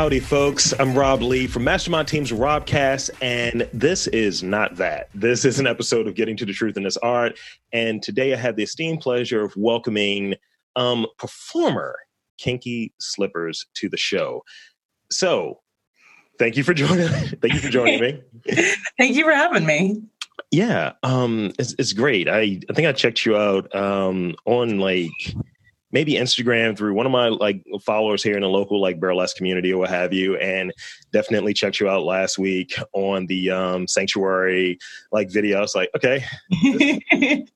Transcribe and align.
Howdy, 0.00 0.20
folks. 0.20 0.72
I'm 0.80 0.96
Rob 0.96 1.20
Lee 1.20 1.46
from 1.46 1.64
Mastermind 1.64 2.08
Team's 2.08 2.32
Robcast, 2.32 3.10
and 3.20 3.68
this 3.74 4.06
is 4.06 4.42
not 4.42 4.76
that. 4.76 5.10
This 5.14 5.44
is 5.44 5.60
an 5.60 5.66
episode 5.66 6.08
of 6.08 6.14
Getting 6.14 6.38
to 6.38 6.46
the 6.46 6.54
Truth 6.54 6.78
in 6.78 6.84
This 6.84 6.96
Art. 6.96 7.38
And 7.74 8.02
today 8.02 8.32
I 8.32 8.36
have 8.36 8.56
the 8.56 8.62
esteemed 8.62 9.00
pleasure 9.00 9.44
of 9.44 9.54
welcoming 9.58 10.36
um, 10.74 11.06
performer 11.18 11.98
Kinky 12.38 12.94
Slippers 12.98 13.66
to 13.74 13.90
the 13.90 13.98
show. 13.98 14.42
So, 15.10 15.60
thank 16.38 16.56
you 16.56 16.62
for 16.62 16.72
joining. 16.72 17.08
thank 17.42 17.52
you 17.52 17.60
for 17.60 17.68
joining 17.68 18.00
me. 18.00 18.22
thank 18.96 19.14
you 19.14 19.24
for 19.24 19.32
having 19.32 19.66
me. 19.66 20.02
Yeah, 20.50 20.92
um, 21.02 21.52
it's, 21.58 21.74
it's 21.78 21.92
great. 21.92 22.26
I, 22.26 22.58
I 22.70 22.72
think 22.72 22.88
I 22.88 22.92
checked 22.92 23.26
you 23.26 23.36
out 23.36 23.74
um, 23.74 24.34
on 24.46 24.78
like 24.78 25.34
maybe 25.92 26.14
Instagram 26.14 26.76
through 26.76 26.94
one 26.94 27.06
of 27.06 27.12
my 27.12 27.28
like 27.28 27.64
followers 27.82 28.22
here 28.22 28.34
in 28.34 28.42
the 28.42 28.48
local 28.48 28.80
like 28.80 29.00
burlesque 29.00 29.36
community 29.36 29.72
or 29.72 29.78
what 29.78 29.90
have 29.90 30.12
you, 30.12 30.36
and 30.36 30.72
definitely 31.12 31.54
checked 31.54 31.80
you 31.80 31.88
out 31.88 32.04
last 32.04 32.38
week 32.38 32.74
on 32.92 33.26
the 33.26 33.50
um, 33.50 33.86
sanctuary 33.86 34.78
like 35.12 35.30
video. 35.30 35.58
I 35.58 35.60
was 35.60 35.74
like, 35.74 35.90
okay, 35.96 36.24
this, 36.62 37.00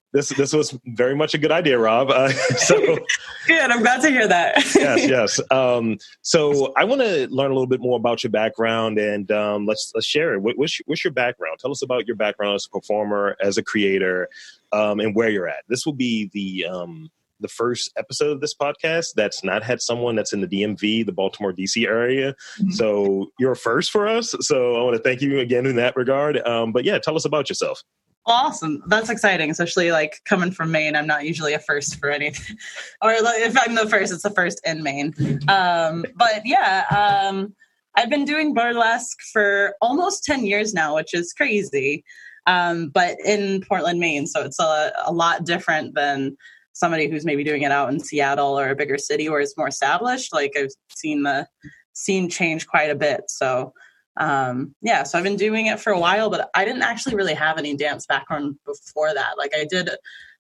this, 0.13 0.29
this 0.31 0.53
was 0.53 0.79
very 0.87 1.15
much 1.15 1.35
a 1.35 1.39
good 1.39 1.53
idea, 1.53 1.79
Rob. 1.79 2.11
Uh, 2.11 2.29
so 2.57 2.99
good. 3.47 3.71
I'm 3.71 3.83
glad 3.83 4.01
to 4.03 4.11
hear 4.11 4.27
that. 4.29 4.57
yes, 4.75 5.09
yes. 5.09 5.41
Um, 5.55 5.99
so 6.23 6.73
I 6.77 6.85
want 6.85 7.01
to 7.01 7.29
learn 7.29 7.51
a 7.51 7.55
little 7.55 7.69
bit 7.69 7.81
more 7.81 7.97
about 7.97 8.25
your 8.25 8.31
background 8.31 8.99
and 8.99 9.31
um, 9.31 9.67
let's 9.67 9.93
let's 9.95 10.07
share 10.07 10.35
it. 10.35 10.41
What, 10.41 10.59
what's, 10.59 10.79
your, 10.79 10.85
what's 10.87 11.05
your 11.05 11.13
background? 11.13 11.59
Tell 11.61 11.71
us 11.71 11.83
about 11.83 12.07
your 12.07 12.17
background 12.17 12.55
as 12.57 12.67
a 12.67 12.71
performer, 12.71 13.37
as 13.41 13.57
a 13.57 13.63
creator, 13.63 14.29
um, 14.73 14.99
and 15.01 15.15
where 15.15 15.29
you're 15.29 15.49
at. 15.49 15.63
This 15.69 15.87
will 15.87 15.93
be 15.93 16.29
the 16.33 16.67
um, 16.67 17.11
the 17.41 17.49
first 17.49 17.93
episode 17.97 18.31
of 18.31 18.41
this 18.41 18.55
podcast 18.55 19.15
that's 19.17 19.43
not 19.45 19.63
had 19.63 19.81
someone 19.81 20.17
that's 20.17 20.33
in 20.33 20.41
the 20.41 20.47
DMV, 20.47 21.05
the 21.05 21.13
Baltimore 21.13 21.53
DC 21.53 21.87
area. 21.87 22.35
Mm-hmm. 22.59 22.71
So 22.71 23.31
you're 23.39 23.55
first 23.55 23.91
for 23.91 24.07
us. 24.07 24.35
So 24.41 24.77
I 24.77 24.83
want 24.83 24.97
to 24.97 25.03
thank 25.03 25.21
you 25.21 25.41
again 25.41 25.67
in 25.67 25.77
that 25.77 25.97
regard. 25.97 26.39
Um, 26.47 26.73
but 26.73 26.85
yeah, 26.85 26.99
tell 26.99 27.17
us 27.17 27.25
about 27.25 27.49
yourself. 27.49 27.83
Awesome. 28.27 28.83
That's 28.87 29.11
exciting, 29.11 29.51
especially 29.51 29.93
like 29.93 30.21
coming 30.25 30.51
from 30.51 30.71
Maine. 30.71 30.97
I'm 30.97 31.07
not 31.07 31.27
usually 31.27 31.53
a 31.53 31.59
first 31.59 31.97
for 31.97 32.11
anything. 32.11 32.57
or 33.03 33.13
if 33.13 33.57
I'm 33.59 33.75
the 33.75 33.87
first, 33.87 34.13
it's 34.13 34.23
the 34.23 34.31
first 34.31 34.61
in 34.65 34.83
Maine. 34.83 35.15
Um, 35.49 36.07
but 36.17 36.41
yeah, 36.45 36.85
um, 36.91 37.55
I've 37.97 38.09
been 38.09 38.25
doing 38.25 38.55
burlesque 38.55 39.21
for 39.33 39.75
almost 39.83 40.25
10 40.25 40.47
years 40.47 40.73
now, 40.73 40.95
which 40.95 41.13
is 41.13 41.35
crazy. 41.35 42.03
Um, 42.47 42.89
but 42.89 43.17
in 43.25 43.63
Portland, 43.69 44.01
Maine. 44.01 44.27
So 44.27 44.43
it's 44.43 44.59
a, 44.59 44.93
a 45.05 45.13
lot 45.13 45.45
different 45.45 45.95
than 45.95 46.37
somebody 46.75 47.09
who's 47.09 47.25
maybe 47.25 47.43
doing 47.43 47.63
it 47.63 47.73
out 47.73 47.93
in 47.93 47.99
Seattle 47.99 48.59
or 48.59 48.69
a 48.69 48.77
bigger 48.77 48.99
city 48.99 49.29
where 49.29 49.41
it's 49.41 49.57
more 49.57 49.69
established. 49.69 50.33
Like 50.33 50.53
I've 50.57 50.71
seen 50.95 51.23
the 51.23 51.49
scene 51.95 52.29
change 52.29 52.67
quite 52.67 52.91
a 52.91 52.95
bit. 52.95 53.23
So 53.29 53.73
um 54.19 54.73
yeah 54.81 55.03
so 55.03 55.19
i've 55.19 55.25
been 55.25 55.37
doing 55.37 55.67
it 55.67 55.81
for 55.81 55.93
a 55.93 55.99
while 55.99 56.31
but 56.31 56.49
i 56.55 56.65
didn't 56.65 56.83
actually 56.83 57.17
really 57.17 57.35
have 57.35 57.59
any 57.59 57.77
dance 57.77 58.07
background 58.07 58.55
before 58.65 59.13
that 59.13 59.33
like 59.37 59.51
i 59.57 59.67
did 59.69 59.91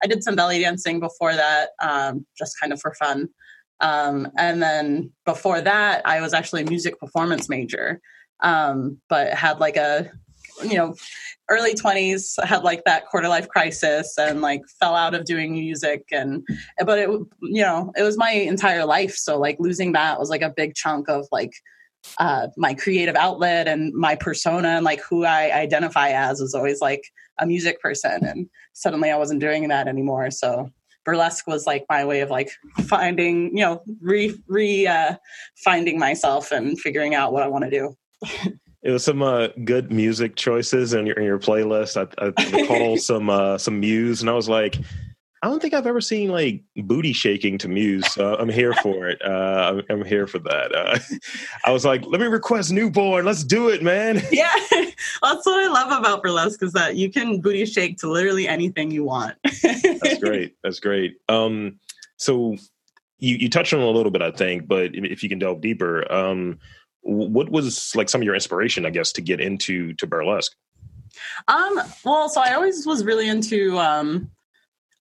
i 0.03 0.07
did 0.07 0.23
some 0.23 0.37
belly 0.37 0.61
dancing 0.61 1.01
before 1.01 1.35
that 1.35 1.71
um 1.83 2.25
just 2.39 2.59
kind 2.61 2.73
of 2.73 2.81
for 2.81 2.95
fun 2.95 3.29
um 3.81 4.29
and 4.39 4.63
then 4.63 5.11
before 5.25 5.61
that 5.61 6.07
i 6.07 6.21
was 6.21 6.33
actually 6.33 6.63
a 6.63 6.67
music 6.67 6.99
performance 7.01 7.49
major 7.49 8.01
um 8.41 8.97
but 9.09 9.35
had 9.35 9.59
like 9.59 9.77
a 9.77 10.09
you 10.63 10.75
know 10.75 10.95
early 11.51 11.75
20s 11.75 12.43
had 12.45 12.63
like 12.63 12.83
that 12.85 13.07
quarter 13.07 13.29
life 13.29 13.49
crisis 13.49 14.17
and 14.19 14.41
like 14.41 14.63
fell 14.81 14.95
out 14.95 15.15
of 15.15 15.25
doing 15.25 15.53
music 15.53 16.05
and 16.11 16.47
but 16.85 16.99
it 16.99 17.09
you 17.43 17.63
know 17.63 17.93
it 17.97 18.03
was 18.03 18.17
my 18.17 18.31
entire 18.31 18.85
life. 18.85 19.15
So 19.15 19.39
like 19.39 19.57
losing 19.59 19.93
that 19.93 20.19
was 20.19 20.31
like 20.31 20.43
a 20.43 20.53
big 20.55 20.75
chunk 20.75 21.09
of 21.09 21.27
like 21.31 21.53
uh 22.19 22.49
my 22.57 22.75
creative 22.75 23.17
outlet 23.17 23.67
and 23.67 23.93
my 23.95 24.15
persona 24.15 24.69
and 24.69 24.85
like 24.85 25.01
who 25.01 25.25
i 25.25 25.51
identify 25.53 26.11
as 26.11 26.39
was 26.39 26.55
always 26.55 26.81
like 26.81 27.03
a 27.39 27.47
music 27.47 27.81
person. 27.81 28.25
And 28.25 28.49
suddenly 28.73 29.11
i 29.11 29.17
wasn't 29.17 29.41
doing 29.41 29.69
that 29.69 29.89
anymore. 29.89 30.31
So 30.31 30.71
burlesque 31.05 31.47
was 31.47 31.67
like 31.67 31.85
my 31.91 32.05
way 32.05 32.21
of 32.21 32.31
like 32.31 32.51
finding 32.87 33.57
you 33.57 33.63
know 33.63 33.83
re 34.01 34.35
re 34.49 34.87
uh 34.87 35.15
finding 35.63 35.99
myself 35.99 36.51
and 36.51 36.81
figuring 36.81 37.15
out 37.15 37.31
what 37.31 37.43
i 37.43 37.47
want 37.47 37.63
to 37.63 37.71
do 37.71 37.95
it 38.85 38.91
was 38.91 39.03
some 39.03 39.23
uh, 39.23 39.49
good 39.65 39.91
music 39.91 40.37
choices 40.37 40.93
in 40.93 41.07
your 41.07 41.17
in 41.17 41.25
your 41.25 41.39
playlist. 41.39 41.97
I, 41.97 42.25
I 42.25 42.61
recall 42.61 42.97
some 42.99 43.31
uh, 43.31 43.57
some 43.59 43.81
Muse, 43.81 44.21
and 44.21 44.29
I 44.29 44.35
was 44.35 44.49
like, 44.49 44.77
I 45.43 45.49
don't 45.49 45.61
think 45.61 45.73
I've 45.73 45.87
ever 45.87 46.03
seen 46.03 46.31
like 46.31 46.63
booty 46.77 47.15
shaking 47.15 47.57
to 47.59 47.69
Muse. 47.69 48.07
So 48.13 48.37
I'm 48.37 48.51
here 48.51 48.75
for 48.75 49.09
it. 49.09 49.21
Uh, 49.25 49.73
I'm, 49.73 49.83
I'm, 49.89 50.05
here 50.05 50.27
for 50.27 50.39
that. 50.41 50.75
Uh, 50.75 50.99
I 51.65 51.71
was 51.71 51.87
like, 51.87 52.05
let 52.07 52.21
me 52.21 52.27
request 52.27 52.73
New 52.73 52.91
Born. 52.91 53.25
Let's 53.25 53.43
do 53.43 53.71
it, 53.71 53.83
man. 53.83 54.23
Yeah, 54.31 54.53
that's 54.71 55.47
what 55.47 55.65
I 55.65 55.69
love 55.69 55.99
about 55.99 56.23
burlesque 56.23 56.63
is 56.63 56.73
that 56.73 56.97
you 56.97 57.11
can 57.11 57.41
booty 57.41 57.65
shake 57.65 57.99
to 57.99 58.11
literally 58.11 58.47
anything 58.47 58.91
you 58.91 59.05
want. 59.05 59.35
that's 59.63 60.19
great. 60.19 60.57
That's 60.63 60.81
great. 60.81 61.17
Um, 61.29 61.79
so 62.17 62.57
you 63.19 63.37
you 63.37 63.49
touched 63.49 63.73
on 63.73 63.81
a 63.81 63.91
little 63.91 64.11
bit, 64.11 64.21
I 64.21 64.31
think, 64.31 64.69
but 64.69 64.91
if 64.93 65.23
you 65.23 65.31
can 65.31 65.39
delve 65.39 65.63
deeper. 65.63 66.11
Um, 66.13 66.59
what 67.05 67.51
was 67.51 67.95
like 67.95 68.09
some 68.09 68.21
of 68.21 68.25
your 68.25 68.35
inspiration 68.35 68.85
i 68.87 68.91
guess 68.91 69.13
to 69.13 69.21
get 69.21 69.41
into 69.41 69.93
to 69.95 70.07
burlesque 70.07 70.55
um 71.49 71.81
well 72.05 72.29
so 72.29 72.41
i 72.41 72.55
always 72.55 72.87
was 72.87 73.05
really 73.05 73.29
into 73.29 73.79
um 73.79 74.31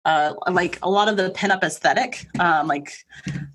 uh, 0.06 0.34
like 0.52 0.80
a 0.82 0.90
lot 0.90 1.08
of 1.08 1.18
the 1.18 1.30
pinup 1.32 1.64
aesthetic, 1.64 2.28
um, 2.40 2.68
like 2.68 2.92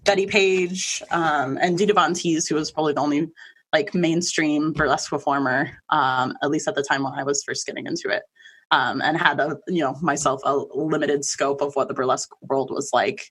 Bettie 0.05 0.27
Page 0.27 1.03
um, 1.11 1.59
and 1.61 1.77
Dita 1.77 1.93
Von 1.93 2.15
Teese, 2.15 2.49
who 2.49 2.55
was 2.55 2.71
probably 2.71 2.95
the 2.95 3.01
only 3.01 3.29
like 3.73 3.95
mainstream 3.95 4.73
burlesque 4.73 5.11
performer, 5.11 5.71
um, 5.91 6.35
at 6.43 6.51
least 6.51 6.67
at 6.67 6.75
the 6.75 6.83
time 6.83 7.03
when 7.03 7.13
I 7.13 7.23
was 7.23 7.45
first 7.45 7.67
getting 7.67 7.87
into 7.87 8.09
it, 8.09 8.23
um, 8.71 9.03
and 9.03 9.19
had 9.19 9.41
a 9.41 9.59
you 9.69 9.83
know 9.83 9.95
myself 10.01 10.41
a 10.45 10.57
limited 10.75 11.25
scope 11.25 11.61
of 11.61 11.77
what 11.77 11.89
the 11.89 11.95
burlesque 11.95 12.31
world 12.43 12.71
was 12.71 12.91
like. 12.93 13.31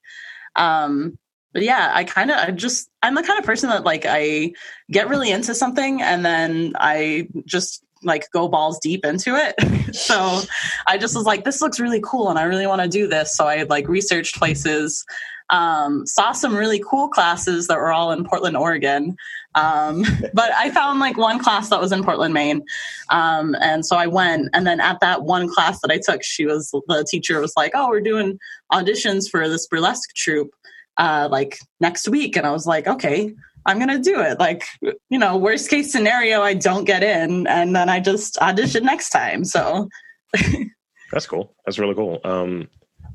Um, 0.55 1.17
but 1.57 1.63
yeah, 1.63 1.89
I 1.91 2.03
kind 2.03 2.29
of, 2.29 2.37
I 2.37 2.51
just, 2.51 2.87
I'm 3.01 3.15
the 3.15 3.23
kind 3.23 3.39
of 3.39 3.43
person 3.43 3.69
that 3.69 3.83
like 3.83 4.05
I 4.07 4.53
get 4.91 5.09
really 5.09 5.31
into 5.31 5.55
something 5.55 6.03
and 6.03 6.23
then 6.23 6.73
I 6.75 7.29
just 7.47 7.83
like 8.03 8.29
go 8.31 8.47
balls 8.47 8.77
deep 8.77 9.03
into 9.03 9.35
it. 9.35 9.95
so 9.95 10.41
I 10.85 10.99
just 10.99 11.15
was 11.15 11.25
like, 11.25 11.45
this 11.45 11.59
looks 11.59 11.79
really 11.79 11.99
cool 12.05 12.29
and 12.29 12.37
I 12.37 12.43
really 12.43 12.67
want 12.67 12.83
to 12.83 12.87
do 12.87 13.07
this. 13.07 13.35
So 13.35 13.47
I 13.47 13.63
like 13.63 13.87
researched 13.87 14.35
places, 14.35 15.03
um, 15.49 16.05
saw 16.05 16.31
some 16.31 16.55
really 16.55 16.79
cool 16.87 17.07
classes 17.07 17.65
that 17.65 17.79
were 17.79 17.91
all 17.91 18.11
in 18.11 18.23
Portland, 18.23 18.55
Oregon. 18.55 19.15
Um, 19.55 20.03
but 20.35 20.51
I 20.51 20.69
found 20.69 20.99
like 20.99 21.17
one 21.17 21.39
class 21.39 21.69
that 21.69 21.81
was 21.81 21.91
in 21.91 22.03
Portland, 22.03 22.35
Maine. 22.35 22.61
Um, 23.09 23.55
and 23.61 23.83
so 23.83 23.95
I 23.95 24.05
went. 24.05 24.49
And 24.53 24.67
then 24.67 24.79
at 24.79 24.99
that 24.99 25.23
one 25.23 25.51
class 25.51 25.81
that 25.81 25.89
I 25.89 25.97
took, 25.97 26.21
she 26.21 26.45
was, 26.45 26.69
the 26.69 27.03
teacher 27.09 27.41
was 27.41 27.53
like, 27.57 27.71
oh, 27.73 27.89
we're 27.89 27.99
doing 27.99 28.37
auditions 28.71 29.27
for 29.27 29.49
this 29.49 29.65
burlesque 29.65 30.13
troupe 30.13 30.51
uh, 30.97 31.27
like 31.31 31.59
next 31.79 32.07
week. 32.07 32.35
And 32.35 32.45
I 32.45 32.51
was 32.51 32.65
like, 32.65 32.87
okay, 32.87 33.33
I'm 33.65 33.77
going 33.77 33.89
to 33.89 33.99
do 33.99 34.21
it. 34.21 34.39
Like, 34.39 34.63
you 34.81 35.19
know, 35.19 35.37
worst 35.37 35.69
case 35.69 35.91
scenario, 35.91 36.41
I 36.41 36.53
don't 36.53 36.85
get 36.85 37.03
in 37.03 37.45
and 37.47 37.75
then 37.75 37.89
I 37.89 37.99
just 37.99 38.37
audition 38.39 38.85
next 38.85 39.09
time. 39.09 39.43
So 39.43 39.89
that's 41.11 41.27
cool. 41.27 41.53
That's 41.65 41.77
really 41.77 41.95
cool. 41.95 42.19
Um, 42.23 42.69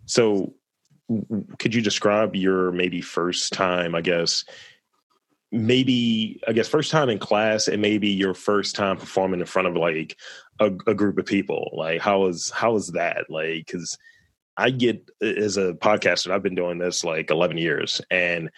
so 0.05 0.55
could 1.59 1.75
you 1.75 1.81
describe 1.81 2.37
your 2.37 2.71
maybe 2.73 3.01
first 3.01 3.53
time, 3.53 3.95
I 3.95 4.03
guess, 4.03 4.45
maybe, 5.51 6.41
I 6.47 6.53
guess, 6.53 6.69
first 6.69 6.91
time 6.91 7.09
in 7.09 7.19
class 7.19 7.69
and 7.69 7.83
maybe 7.83 8.09
your 8.09 8.35
first 8.35 8.75
time 8.75 8.97
performing 8.97 9.41
in 9.41 9.47
front 9.47 9.69
of 9.69 9.77
like 9.77 10.19
a, 10.61 10.67
a 10.87 10.95
group 10.95 11.19
of 11.19 11.27
people? 11.27 11.71
Like, 11.73 12.01
how 12.01 12.21
was, 12.21 12.51
how 12.51 12.73
was 12.73 12.89
that? 12.89 13.25
Like, 13.31 13.67
cause 13.71 13.97
I 14.57 14.71
get 14.71 15.09
as 15.21 15.57
a 15.57 15.75
podcaster, 15.75 16.31
I've 16.31 16.43
been 16.43 16.55
doing 16.55 16.79
this 16.79 17.05
like 17.05 17.31
11 17.31 17.59
years 17.59 18.01
and 18.11 18.51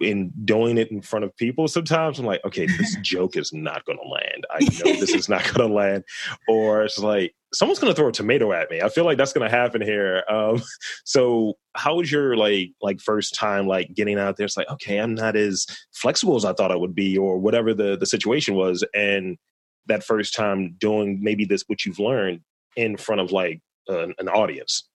in 0.00 0.32
doing 0.44 0.76
it 0.76 0.90
in 0.90 1.00
front 1.00 1.24
of 1.24 1.36
people, 1.36 1.68
sometimes 1.68 2.18
I'm 2.18 2.26
like, 2.26 2.44
okay, 2.44 2.66
this 2.66 2.96
joke 3.02 3.36
is 3.36 3.52
not 3.52 3.84
going 3.84 3.98
to 3.98 4.08
land. 4.08 4.46
I 4.50 4.58
know 4.84 4.98
this 4.98 5.14
is 5.14 5.28
not 5.28 5.44
going 5.44 5.68
to 5.68 5.74
land. 5.74 6.04
Or 6.48 6.82
it's 6.82 6.98
like, 6.98 7.34
someone's 7.52 7.78
going 7.78 7.92
to 7.92 7.96
throw 7.96 8.08
a 8.08 8.12
tomato 8.12 8.52
at 8.52 8.70
me. 8.70 8.82
I 8.82 8.88
feel 8.88 9.04
like 9.04 9.18
that's 9.18 9.32
going 9.32 9.48
to 9.48 9.56
happen 9.56 9.80
here. 9.80 10.24
Um, 10.28 10.62
so 11.04 11.54
how 11.74 11.96
was 11.96 12.10
your 12.10 12.36
like, 12.36 12.72
like 12.82 13.00
first 13.00 13.34
time, 13.34 13.66
like 13.66 13.94
getting 13.94 14.18
out 14.18 14.36
there? 14.36 14.46
It's 14.46 14.56
like, 14.56 14.70
okay, 14.70 14.98
I'm 14.98 15.14
not 15.14 15.36
as 15.36 15.66
flexible 15.92 16.36
as 16.36 16.44
I 16.44 16.52
thought 16.54 16.72
I 16.72 16.76
would 16.76 16.94
be 16.94 17.16
or 17.16 17.38
whatever 17.38 17.72
the, 17.72 17.96
the 17.96 18.06
situation 18.06 18.54
was. 18.54 18.84
And 18.94 19.38
that 19.86 20.04
first 20.04 20.34
time 20.34 20.74
doing 20.78 21.20
maybe 21.22 21.44
this, 21.44 21.64
what 21.66 21.84
you've 21.84 22.00
learned 22.00 22.40
in 22.76 22.96
front 22.96 23.20
of 23.20 23.32
like 23.32 23.60
an, 23.86 24.14
an 24.18 24.28
audience. 24.28 24.87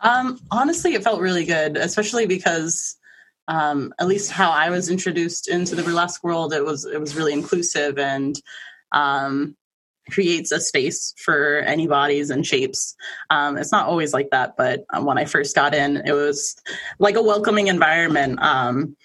Um, 0.00 0.38
honestly, 0.50 0.94
it 0.94 1.02
felt 1.02 1.20
really 1.20 1.44
good, 1.44 1.76
especially 1.76 2.26
because 2.26 2.96
um, 3.48 3.92
at 3.98 4.06
least 4.06 4.30
how 4.30 4.50
I 4.50 4.70
was 4.70 4.90
introduced 4.90 5.48
into 5.48 5.74
the 5.74 5.82
burlesque 5.82 6.22
world, 6.22 6.52
it 6.52 6.64
was 6.64 6.84
it 6.84 7.00
was 7.00 7.16
really 7.16 7.32
inclusive 7.32 7.98
and 7.98 8.40
um, 8.92 9.56
creates 10.10 10.52
a 10.52 10.60
space 10.60 11.14
for 11.16 11.58
any 11.60 11.86
bodies 11.86 12.30
and 12.30 12.46
shapes. 12.46 12.94
Um, 13.30 13.56
it's 13.56 13.72
not 13.72 13.86
always 13.86 14.12
like 14.12 14.30
that, 14.30 14.56
but 14.56 14.84
when 15.00 15.18
I 15.18 15.24
first 15.24 15.54
got 15.54 15.74
in, 15.74 15.98
it 16.06 16.12
was 16.12 16.56
like 16.98 17.16
a 17.16 17.22
welcoming 17.22 17.68
environment. 17.68 18.40
Um, 18.42 18.96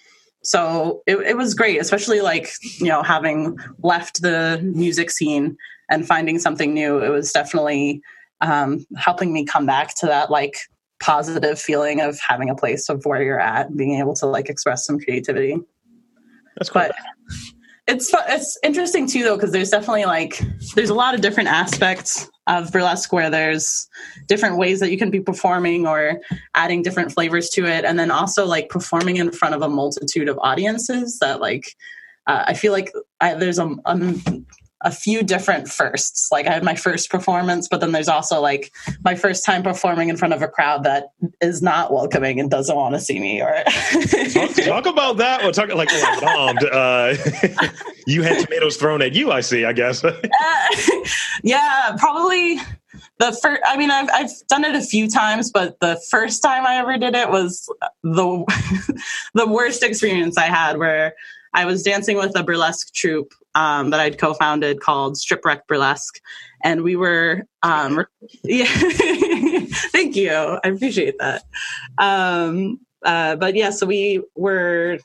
so 0.42 1.02
it, 1.06 1.16
it 1.20 1.36
was 1.36 1.54
great, 1.54 1.80
especially 1.80 2.20
like 2.20 2.50
you 2.78 2.86
know 2.86 3.02
having 3.02 3.58
left 3.82 4.20
the 4.22 4.60
music 4.62 5.10
scene 5.10 5.56
and 5.90 6.06
finding 6.06 6.38
something 6.38 6.74
new. 6.74 6.98
It 6.98 7.08
was 7.08 7.32
definitely 7.32 8.02
um, 8.40 8.86
helping 8.96 9.32
me 9.32 9.46
come 9.46 9.64
back 9.64 9.94
to 9.96 10.06
that 10.06 10.30
like 10.30 10.56
positive 11.04 11.60
feeling 11.60 12.00
of 12.00 12.18
having 12.26 12.48
a 12.48 12.54
place 12.54 12.88
of 12.88 13.04
where 13.04 13.22
you're 13.22 13.40
at 13.40 13.66
and 13.66 13.76
being 13.76 13.98
able 13.98 14.14
to 14.14 14.24
like 14.24 14.48
express 14.48 14.86
some 14.86 14.98
creativity. 14.98 15.58
That's 16.56 16.70
cool. 16.70 16.82
But 16.82 16.96
it's 17.86 18.10
it's 18.28 18.58
interesting 18.62 19.06
too 19.06 19.22
though 19.22 19.36
because 19.36 19.52
there's 19.52 19.68
definitely 19.68 20.06
like 20.06 20.40
there's 20.74 20.88
a 20.88 20.94
lot 20.94 21.14
of 21.14 21.20
different 21.20 21.50
aspects 21.50 22.30
of 22.46 22.72
burlesque 22.72 23.12
where 23.12 23.28
there's 23.28 23.86
different 24.26 24.56
ways 24.56 24.80
that 24.80 24.90
you 24.90 24.96
can 24.96 25.10
be 25.10 25.20
performing 25.20 25.86
or 25.86 26.18
adding 26.54 26.80
different 26.80 27.12
flavors 27.12 27.50
to 27.50 27.66
it 27.66 27.84
and 27.84 27.98
then 27.98 28.10
also 28.10 28.46
like 28.46 28.70
performing 28.70 29.18
in 29.18 29.30
front 29.30 29.54
of 29.54 29.60
a 29.60 29.68
multitude 29.68 30.30
of 30.30 30.38
audiences 30.38 31.18
that 31.18 31.40
like 31.40 31.76
uh, 32.26 32.44
i 32.46 32.54
feel 32.54 32.72
like 32.72 32.90
I, 33.20 33.34
there's 33.34 33.58
a, 33.58 33.74
a 33.84 33.96
a 34.84 34.90
few 34.90 35.22
different 35.22 35.68
firsts. 35.68 36.28
Like 36.30 36.46
I 36.46 36.52
had 36.52 36.62
my 36.62 36.74
first 36.74 37.10
performance, 37.10 37.66
but 37.68 37.80
then 37.80 37.92
there's 37.92 38.08
also 38.08 38.40
like 38.40 38.70
my 39.02 39.14
first 39.14 39.44
time 39.44 39.62
performing 39.62 40.10
in 40.10 40.16
front 40.16 40.34
of 40.34 40.42
a 40.42 40.48
crowd 40.48 40.84
that 40.84 41.06
is 41.40 41.62
not 41.62 41.92
welcoming 41.92 42.38
and 42.38 42.50
doesn't 42.50 42.76
want 42.76 42.94
to 42.94 43.00
see 43.00 43.18
me. 43.18 43.40
Or 43.40 43.64
talk, 44.32 44.54
talk, 44.54 44.86
about 44.86 45.16
that. 45.16 45.40
Well, 45.42 45.52
talk 45.52 45.74
like, 45.74 45.90
like 45.90 46.20
bombed. 46.20 46.62
Uh, 46.64 47.16
you 48.06 48.22
had 48.22 48.44
tomatoes 48.44 48.76
thrown 48.76 49.00
at 49.00 49.14
you. 49.14 49.32
I 49.32 49.40
see. 49.40 49.64
I 49.64 49.72
guess. 49.72 50.04
uh, 50.04 50.20
yeah, 51.42 51.96
probably 51.98 52.60
the 53.18 53.32
first 53.42 53.60
i 53.66 53.76
mean 53.76 53.90
I've, 53.90 54.08
I've 54.12 54.30
done 54.48 54.64
it 54.64 54.74
a 54.74 54.80
few 54.80 55.08
times 55.08 55.50
but 55.50 55.78
the 55.80 56.00
first 56.10 56.42
time 56.42 56.66
i 56.66 56.76
ever 56.76 56.96
did 56.96 57.14
it 57.14 57.28
was 57.28 57.68
the 58.02 58.44
the 59.34 59.46
worst 59.46 59.82
experience 59.82 60.38
i 60.38 60.44
had 60.44 60.78
where 60.78 61.14
i 61.52 61.64
was 61.64 61.82
dancing 61.82 62.16
with 62.16 62.36
a 62.38 62.44
burlesque 62.44 62.94
troupe 62.94 63.34
um, 63.54 63.90
that 63.90 64.00
I'd 64.00 64.18
co-founded 64.18 64.80
called 64.80 65.16
Stripwreck 65.16 65.66
Burlesque, 65.68 66.20
and 66.62 66.82
we 66.82 66.96
were 66.96 67.44
um, 67.62 68.04
yeah. 68.44 68.66
thank 69.92 70.16
you, 70.16 70.32
I 70.32 70.68
appreciate 70.68 71.16
that. 71.18 71.44
Um, 71.98 72.80
uh, 73.04 73.36
but 73.36 73.54
yeah, 73.54 73.70
so 73.70 73.86
we 73.86 74.22
were 74.34 74.98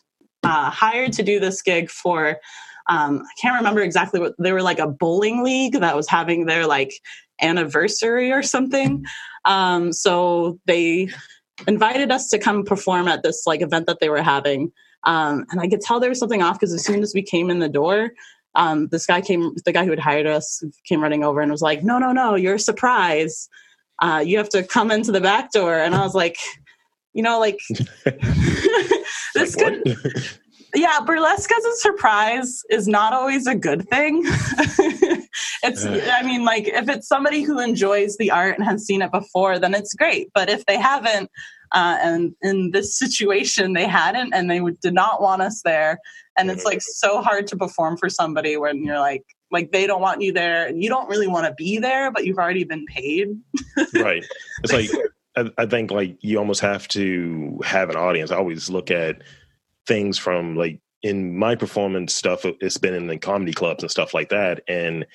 uh, 0.43 0.69
hired 0.69 1.13
to 1.13 1.23
do 1.23 1.39
this 1.39 1.61
gig 1.61 1.89
for. 1.89 2.39
Um, 2.87 3.21
I 3.21 3.41
can't 3.41 3.55
remember 3.55 3.81
exactly 3.81 4.19
what 4.19 4.33
they 4.39 4.51
were 4.51 4.63
like 4.63 4.79
a 4.79 4.87
bowling 4.87 5.43
league 5.43 5.73
that 5.73 5.95
was 5.95 6.09
having 6.09 6.47
their 6.47 6.65
like 6.65 6.93
anniversary 7.41 8.31
or 8.31 8.41
something. 8.41 9.05
Um, 9.45 9.93
so 9.93 10.59
they 10.65 11.09
invited 11.67 12.11
us 12.11 12.29
to 12.29 12.39
come 12.39 12.63
perform 12.63 13.07
at 13.07 13.23
this 13.23 13.45
like 13.45 13.61
event 13.61 13.85
that 13.87 13.99
they 13.99 14.09
were 14.09 14.21
having. 14.21 14.71
Um, 15.03 15.45
and 15.51 15.61
I 15.61 15.67
could 15.67 15.81
tell 15.81 15.99
there 15.99 16.09
was 16.09 16.19
something 16.19 16.41
off 16.41 16.59
because 16.59 16.73
as 16.73 16.83
soon 16.83 17.01
as 17.01 17.13
we 17.13 17.21
came 17.21 17.49
in 17.49 17.59
the 17.59 17.69
door, 17.69 18.11
um, 18.59 18.89
this 18.89 19.05
guy 19.05 19.21
came, 19.21 19.53
the 19.65 19.71
guy 19.71 19.85
who 19.85 19.89
had 19.89 19.99
hired 19.99 20.27
us 20.27 20.61
came 20.85 21.01
running 21.01 21.23
over 21.23 21.39
and 21.39 21.49
was 21.49 21.61
like, 21.61 21.81
no, 21.81 21.97
no, 21.97 22.11
no, 22.11 22.35
you're 22.35 22.55
a 22.55 22.59
surprise. 22.59 23.47
Uh, 24.01 24.21
you 24.25 24.37
have 24.37 24.49
to 24.49 24.63
come 24.63 24.91
into 24.91 25.13
the 25.13 25.21
back 25.21 25.51
door. 25.53 25.75
And 25.75 25.95
I 25.95 26.01
was 26.01 26.13
like, 26.13 26.37
you 27.13 27.23
know, 27.23 27.39
like 27.39 27.57
this 29.33 29.55
like 29.55 29.83
could, 29.83 29.97
yeah, 30.75 30.99
burlesque 31.05 31.49
as 31.49 31.63
a 31.63 31.75
surprise 31.77 32.61
is 32.69 32.85
not 32.85 33.13
always 33.13 33.47
a 33.47 33.55
good 33.55 33.87
thing. 33.87 34.23
it's, 35.63 35.85
I 35.85 36.21
mean, 36.23 36.43
like 36.43 36.67
if 36.67 36.89
it's 36.89 37.07
somebody 37.07 37.43
who 37.43 37.59
enjoys 37.59 38.17
the 38.17 38.29
art 38.29 38.57
and 38.57 38.67
has 38.67 38.85
seen 38.85 39.01
it 39.01 39.11
before, 39.13 39.57
then 39.57 39.73
it's 39.73 39.93
great. 39.93 40.31
But 40.33 40.49
if 40.49 40.65
they 40.65 40.77
haven't, 40.77 41.31
uh, 41.71 41.97
and 42.01 42.33
in 42.41 42.71
this 42.71 42.97
situation, 42.97 43.71
they 43.73 43.85
hadn't, 43.85 44.33
and 44.33 44.49
they 44.49 44.59
did 44.81 44.93
not 44.93 45.21
want 45.21 45.43
us 45.43 45.61
there. 45.63 45.99
And 46.39 46.49
it's 46.51 46.65
like 46.65 46.81
so 46.81 47.21
hard 47.21 47.47
to 47.47 47.57
perform 47.57 47.97
for 47.97 48.09
somebody 48.09 48.57
when 48.57 48.83
you're 48.83 48.99
like, 48.99 49.23
like 49.51 49.71
they 49.71 49.87
don't 49.87 50.01
want 50.01 50.21
you 50.21 50.31
there, 50.31 50.67
and 50.67 50.81
you 50.81 50.89
don't 50.89 51.09
really 51.09 51.27
want 51.27 51.45
to 51.45 51.53
be 51.55 51.79
there, 51.79 52.11
but 52.11 52.25
you've 52.25 52.37
already 52.37 52.63
been 52.63 52.85
paid. 52.85 53.29
right. 53.95 54.23
It's 54.63 54.73
like 54.73 54.89
I, 55.35 55.63
I 55.63 55.65
think 55.65 55.91
like 55.91 56.17
you 56.21 56.37
almost 56.37 56.61
have 56.61 56.87
to 56.89 57.59
have 57.63 57.89
an 57.89 57.95
audience. 57.95 58.31
I 58.31 58.37
always 58.37 58.69
look 58.69 58.91
at 58.91 59.21
things 59.87 60.17
from 60.17 60.55
like 60.55 60.79
in 61.01 61.37
my 61.37 61.55
performance 61.55 62.13
stuff. 62.13 62.45
Uh, 62.45 62.53
it's 62.61 62.77
been 62.77 62.93
in 62.93 63.07
the 63.07 63.17
comedy 63.17 63.53
clubs 63.53 63.83
and 63.83 63.91
stuff 63.91 64.13
like 64.13 64.29
that, 64.29 64.61
and 64.67 65.05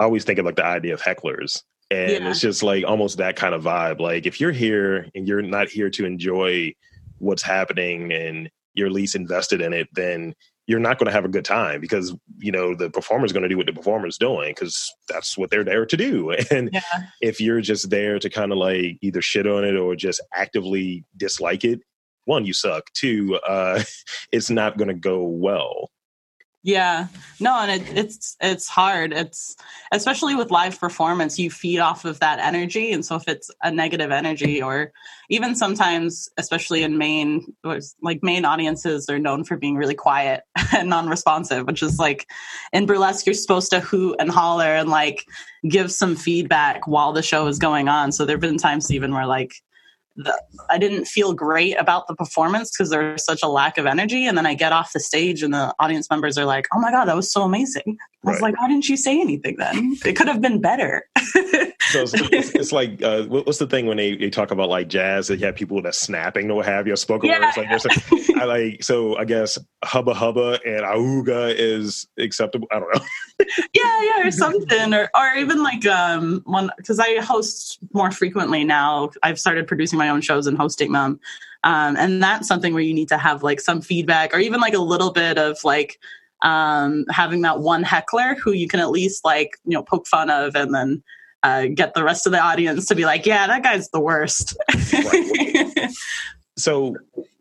I 0.00 0.04
always 0.04 0.24
think 0.24 0.38
of 0.38 0.46
like 0.46 0.56
the 0.56 0.64
idea 0.64 0.94
of 0.94 1.02
hecklers 1.02 1.62
and 1.90 2.10
yeah. 2.10 2.30
it's 2.30 2.40
just 2.40 2.62
like 2.62 2.84
almost 2.84 3.18
that 3.18 3.36
kind 3.36 3.54
of 3.54 3.62
vibe 3.62 4.00
like 4.00 4.26
if 4.26 4.40
you're 4.40 4.52
here 4.52 5.08
and 5.14 5.28
you're 5.28 5.42
not 5.42 5.68
here 5.68 5.90
to 5.90 6.04
enjoy 6.04 6.74
what's 7.18 7.42
happening 7.42 8.12
and 8.12 8.50
you're 8.74 8.90
least 8.90 9.14
invested 9.14 9.60
in 9.60 9.72
it 9.72 9.88
then 9.92 10.34
you're 10.66 10.80
not 10.80 10.98
going 10.98 11.06
to 11.06 11.12
have 11.12 11.24
a 11.24 11.28
good 11.28 11.44
time 11.44 11.80
because 11.80 12.14
you 12.38 12.50
know 12.50 12.74
the 12.74 12.90
performer's 12.90 13.32
going 13.32 13.42
to 13.42 13.48
do 13.48 13.56
what 13.56 13.66
the 13.66 13.72
performer's 13.72 14.18
doing 14.18 14.50
because 14.50 14.92
that's 15.08 15.38
what 15.38 15.50
they're 15.50 15.64
there 15.64 15.86
to 15.86 15.96
do. 15.96 16.34
And 16.50 16.70
yeah. 16.72 16.80
if 17.20 17.40
you're 17.40 17.60
just 17.60 17.90
there 17.90 18.18
to 18.18 18.30
kind 18.30 18.52
of 18.52 18.58
like 18.58 18.98
either 19.02 19.20
shit 19.20 19.46
on 19.46 19.64
it 19.64 19.76
or 19.76 19.94
just 19.96 20.22
actively 20.32 21.04
dislike 21.16 21.64
it 21.64 21.80
one 22.24 22.44
you 22.44 22.52
suck. 22.52 22.92
Two 22.94 23.38
uh 23.46 23.82
it's 24.32 24.50
not 24.50 24.76
going 24.76 24.88
to 24.88 24.94
go 24.94 25.22
well 25.22 25.90
yeah, 26.66 27.06
no, 27.38 27.60
and 27.60 27.80
it, 27.80 27.96
it's 27.96 28.36
it's 28.40 28.66
hard. 28.66 29.12
It's 29.12 29.54
especially 29.92 30.34
with 30.34 30.50
live 30.50 30.80
performance, 30.80 31.38
you 31.38 31.48
feed 31.48 31.78
off 31.78 32.04
of 32.04 32.18
that 32.18 32.40
energy, 32.40 32.90
and 32.90 33.04
so 33.06 33.14
if 33.14 33.28
it's 33.28 33.48
a 33.62 33.70
negative 33.70 34.10
energy, 34.10 34.60
or 34.60 34.92
even 35.30 35.54
sometimes, 35.54 36.28
especially 36.38 36.82
in 36.82 36.98
Maine, 36.98 37.54
like 38.02 38.20
Maine 38.24 38.44
audiences 38.44 39.08
are 39.08 39.20
known 39.20 39.44
for 39.44 39.56
being 39.56 39.76
really 39.76 39.94
quiet 39.94 40.42
and 40.76 40.88
non-responsive, 40.88 41.68
which 41.68 41.84
is 41.84 42.00
like 42.00 42.26
in 42.72 42.84
burlesque, 42.84 43.26
you're 43.26 43.34
supposed 43.34 43.70
to 43.70 43.78
hoot 43.78 44.16
and 44.18 44.32
holler 44.32 44.74
and 44.74 44.88
like 44.88 45.24
give 45.68 45.92
some 45.92 46.16
feedback 46.16 46.88
while 46.88 47.12
the 47.12 47.22
show 47.22 47.46
is 47.46 47.60
going 47.60 47.88
on. 47.88 48.10
So 48.10 48.24
there've 48.24 48.40
been 48.40 48.58
times 48.58 48.90
even 48.90 49.14
where 49.14 49.26
like 49.26 49.52
the, 50.16 50.40
I 50.70 50.78
didn't 50.78 51.06
feel 51.06 51.32
great 51.32 51.74
about 51.74 52.08
the 52.08 52.14
performance 52.14 52.70
because 52.70 52.90
there 52.90 53.12
was 53.12 53.24
such 53.24 53.42
a 53.42 53.48
lack 53.48 53.78
of 53.78 53.86
energy. 53.86 54.26
And 54.26 54.36
then 54.36 54.46
I 54.46 54.54
get 54.54 54.72
off 54.72 54.92
the 54.92 55.00
stage 55.00 55.42
and 55.42 55.52
the 55.52 55.74
audience 55.78 56.10
members 56.10 56.38
are 56.38 56.44
like, 56.44 56.66
oh 56.74 56.80
my 56.80 56.90
God, 56.90 57.06
that 57.06 57.16
was 57.16 57.30
so 57.30 57.42
amazing. 57.42 57.96
I 58.24 58.30
was 58.30 58.40
like, 58.40 58.58
why 58.58 58.68
didn't 58.68 58.88
you 58.88 58.96
say 58.96 59.20
anything 59.20 59.56
then? 59.58 59.96
It 60.04 60.14
could 60.14 60.26
have 60.26 60.40
been 60.40 60.60
better. 60.60 61.08
so 61.86 62.02
it's, 62.02 62.14
it's, 62.14 62.50
it's 62.50 62.72
like, 62.72 63.02
uh, 63.02 63.24
what's 63.24 63.58
the 63.58 63.66
thing 63.66 63.86
when 63.86 63.96
they, 63.96 64.16
they 64.16 64.30
talk 64.30 64.50
about 64.50 64.68
like 64.68 64.88
jazz 64.88 65.28
that 65.28 65.38
you 65.38 65.46
have 65.46 65.54
people 65.54 65.80
that 65.82 65.94
snapping 65.94 66.50
or 66.50 66.56
what 66.56 66.66
have 66.66 66.86
you, 66.86 66.96
spoken 66.96 67.30
yeah. 67.30 67.40
words 67.40 67.56
like 67.56 67.70
this. 67.70 67.86
I 68.36 68.44
like, 68.44 68.82
so 68.82 69.16
I 69.16 69.24
guess 69.24 69.58
hubba 69.84 70.14
hubba 70.14 70.58
and 70.64 70.84
auga 70.84 71.54
is 71.56 72.06
acceptable. 72.18 72.68
I 72.70 72.80
don't 72.80 72.94
know. 72.94 73.04
yeah, 73.72 74.02
yeah, 74.02 74.26
or 74.26 74.30
something. 74.30 74.94
Or, 74.94 75.10
or 75.14 75.34
even 75.36 75.62
like, 75.62 75.86
um, 75.86 76.42
one, 76.44 76.70
cause 76.86 76.98
I 76.98 77.20
host 77.20 77.78
more 77.92 78.10
frequently 78.10 78.64
now. 78.64 79.10
I've 79.22 79.38
started 79.38 79.66
producing 79.66 79.98
my 79.98 80.08
own 80.08 80.20
shows 80.20 80.46
and 80.46 80.56
hosting 80.56 80.92
them. 80.92 81.20
Um, 81.64 81.96
and 81.96 82.22
that's 82.22 82.46
something 82.46 82.74
where 82.74 82.82
you 82.82 82.94
need 82.94 83.08
to 83.08 83.18
have 83.18 83.42
like 83.42 83.60
some 83.60 83.80
feedback 83.80 84.34
or 84.34 84.38
even 84.38 84.60
like 84.60 84.74
a 84.74 84.78
little 84.78 85.12
bit 85.12 85.38
of 85.38 85.58
like, 85.64 85.98
um, 86.42 87.04
having 87.10 87.42
that 87.42 87.60
one 87.60 87.82
heckler 87.82 88.34
who 88.34 88.52
you 88.52 88.68
can 88.68 88.80
at 88.80 88.90
least 88.90 89.24
like 89.24 89.56
you 89.64 89.72
know 89.72 89.82
poke 89.82 90.06
fun 90.06 90.30
of 90.30 90.54
and 90.54 90.74
then 90.74 91.02
uh, 91.42 91.66
get 91.74 91.94
the 91.94 92.02
rest 92.02 92.26
of 92.26 92.32
the 92.32 92.40
audience 92.40 92.86
to 92.86 92.94
be 92.94 93.04
like 93.04 93.26
yeah 93.26 93.46
that 93.46 93.62
guy's 93.62 93.88
the 93.90 94.00
worst. 94.00 94.56
So 96.56 96.96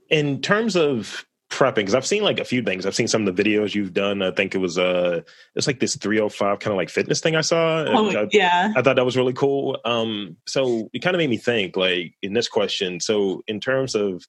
in 0.09 0.41
terms 0.41 0.75
of 0.75 1.25
prepping 1.51 1.75
because 1.75 1.95
i've 1.95 2.05
seen 2.05 2.23
like 2.23 2.39
a 2.39 2.45
few 2.45 2.61
things. 2.61 2.85
I've 2.85 2.95
seen 2.95 3.07
some 3.07 3.25
of 3.25 3.33
the 3.33 3.43
videos 3.43 3.73
you've 3.73 3.93
done. 3.93 4.21
I 4.21 4.31
think 4.31 4.55
it 4.55 4.57
was 4.57 4.77
uh 4.77 5.21
it's 5.55 5.67
like 5.67 5.79
this 5.79 5.95
305 5.95 6.59
kind 6.59 6.71
of 6.71 6.77
like 6.77 6.89
fitness 6.89 7.21
thing 7.21 7.35
i 7.35 7.41
saw 7.41 7.85
oh, 7.87 8.09
I, 8.09 8.27
yeah. 8.31 8.73
I 8.75 8.81
thought 8.81 8.97
that 8.97 9.05
was 9.05 9.15
really 9.15 9.33
cool. 9.33 9.77
Um 9.85 10.37
so 10.45 10.89
it 10.91 10.99
kind 10.99 11.15
of 11.15 11.19
made 11.19 11.29
me 11.29 11.37
think 11.37 11.77
like 11.77 12.13
in 12.21 12.33
this 12.33 12.49
question. 12.49 12.99
So 12.99 13.41
in 13.47 13.59
terms 13.59 13.95
of 13.95 14.25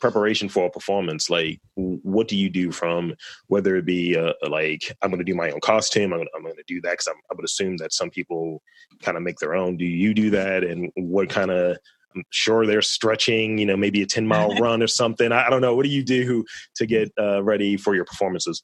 preparation 0.00 0.48
for 0.48 0.66
a 0.66 0.70
performance 0.70 1.30
like 1.30 1.60
what 1.76 2.28
do 2.28 2.36
you 2.36 2.50
do 2.50 2.70
from 2.70 3.14
whether 3.46 3.76
it 3.76 3.86
be 3.86 4.16
uh, 4.16 4.32
like 4.50 4.94
i'm 5.00 5.10
going 5.10 5.18
to 5.18 5.24
do 5.24 5.34
my 5.34 5.50
own 5.50 5.60
costume 5.60 6.12
i'm 6.12 6.42
going 6.42 6.54
to 6.54 6.64
do 6.66 6.80
that 6.80 6.92
because 6.92 7.08
i 7.08 7.34
would 7.34 7.44
assume 7.44 7.76
that 7.76 7.92
some 7.92 8.10
people 8.10 8.60
kind 9.02 9.16
of 9.16 9.22
make 9.22 9.38
their 9.38 9.54
own. 9.54 9.76
Do 9.76 9.84
you 9.84 10.14
do 10.14 10.30
that? 10.30 10.64
And 10.64 10.90
what 10.94 11.28
kind 11.28 11.50
of 11.50 11.76
i'm 12.14 12.22
sure 12.30 12.64
they're 12.64 12.80
stretching 12.80 13.58
you 13.58 13.66
know 13.66 13.76
maybe 13.76 14.00
a 14.00 14.06
10 14.06 14.24
mile 14.24 14.54
run 14.60 14.82
or 14.82 14.86
something. 14.86 15.32
I, 15.32 15.46
I, 15.46 15.50
don't 15.50 15.60
know. 15.60 15.74
What 15.74 15.84
do 15.84 15.90
you 15.90 16.04
do 16.04 16.44
to 16.76 16.86
get 16.86 17.10
uh, 17.18 17.42
ready 17.42 17.76
for 17.76 17.94
your 17.94 18.04
performances? 18.04 18.62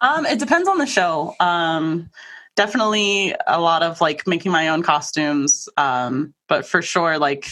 Um, 0.00 0.26
it 0.26 0.38
depends 0.38 0.68
on 0.68 0.78
the 0.78 0.86
show. 0.86 1.34
Um, 1.40 2.10
definitely 2.56 3.34
a 3.46 3.60
lot 3.60 3.82
of 3.82 4.00
like 4.00 4.26
making 4.26 4.50
my 4.50 4.68
own 4.68 4.82
costumes 4.82 5.68
um, 5.76 6.34
but 6.48 6.66
for 6.66 6.82
sure 6.82 7.16
like 7.16 7.46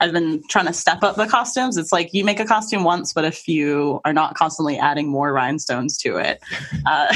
I've 0.00 0.12
been 0.12 0.42
trying 0.48 0.66
to 0.66 0.72
step 0.72 1.02
up 1.02 1.16
the 1.16 1.26
costumes. 1.26 1.76
It's 1.76 1.92
like 1.92 2.12
you 2.12 2.24
make 2.24 2.40
a 2.40 2.44
costume 2.44 2.84
once, 2.84 3.12
but 3.12 3.24
if 3.24 3.48
you 3.48 4.00
are 4.04 4.12
not 4.12 4.34
constantly 4.34 4.78
adding 4.78 5.08
more 5.08 5.32
rhinestones 5.32 5.96
to 5.98 6.16
it, 6.16 6.40
uh, 6.86 7.14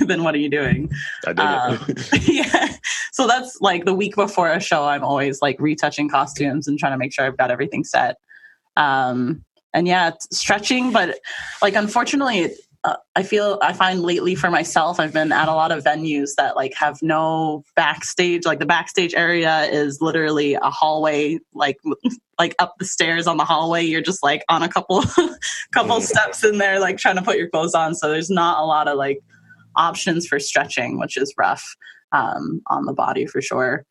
then 0.06 0.22
what 0.22 0.34
are 0.34 0.38
you 0.38 0.48
doing? 0.48 0.90
I 1.26 1.32
did 1.32 1.40
um, 1.40 1.96
yeah. 2.22 2.76
So 3.12 3.26
that's 3.26 3.60
like 3.60 3.84
the 3.84 3.94
week 3.94 4.14
before 4.14 4.50
a 4.50 4.60
show, 4.60 4.84
I'm 4.84 5.04
always 5.04 5.42
like 5.42 5.60
retouching 5.60 6.08
costumes 6.08 6.68
and 6.68 6.78
trying 6.78 6.92
to 6.92 6.98
make 6.98 7.12
sure 7.12 7.26
I've 7.26 7.36
got 7.36 7.50
everything 7.50 7.84
set. 7.84 8.16
Um, 8.76 9.44
and 9.74 9.88
yeah, 9.88 10.08
it's 10.08 10.38
stretching, 10.38 10.92
but 10.92 11.18
like 11.60 11.74
unfortunately, 11.74 12.54
uh, 12.84 12.96
I 13.14 13.22
feel 13.22 13.58
I 13.62 13.72
find 13.72 14.00
lately 14.00 14.34
for 14.34 14.50
myself, 14.50 14.98
I've 14.98 15.12
been 15.12 15.30
at 15.30 15.48
a 15.48 15.54
lot 15.54 15.70
of 15.70 15.84
venues 15.84 16.30
that 16.36 16.56
like 16.56 16.74
have 16.74 17.00
no 17.00 17.62
backstage. 17.76 18.44
Like 18.44 18.58
the 18.58 18.66
backstage 18.66 19.14
area 19.14 19.64
is 19.64 20.00
literally 20.00 20.54
a 20.54 20.70
hallway, 20.70 21.38
like 21.54 21.78
like 22.38 22.56
up 22.58 22.74
the 22.78 22.84
stairs 22.84 23.28
on 23.28 23.36
the 23.36 23.44
hallway. 23.44 23.84
You're 23.84 24.00
just 24.00 24.22
like 24.22 24.44
on 24.48 24.62
a 24.62 24.68
couple 24.68 25.00
couple 25.72 25.98
mm. 25.98 26.02
steps 26.02 26.42
in 26.42 26.58
there, 26.58 26.80
like 26.80 26.98
trying 26.98 27.16
to 27.16 27.22
put 27.22 27.38
your 27.38 27.48
clothes 27.48 27.74
on. 27.74 27.94
So 27.94 28.08
there's 28.10 28.30
not 28.30 28.60
a 28.60 28.66
lot 28.66 28.88
of 28.88 28.98
like 28.98 29.20
options 29.76 30.26
for 30.26 30.40
stretching, 30.40 30.98
which 30.98 31.16
is 31.16 31.32
rough 31.38 31.76
um, 32.10 32.62
on 32.66 32.86
the 32.86 32.92
body 32.92 33.26
for 33.26 33.40
sure 33.40 33.86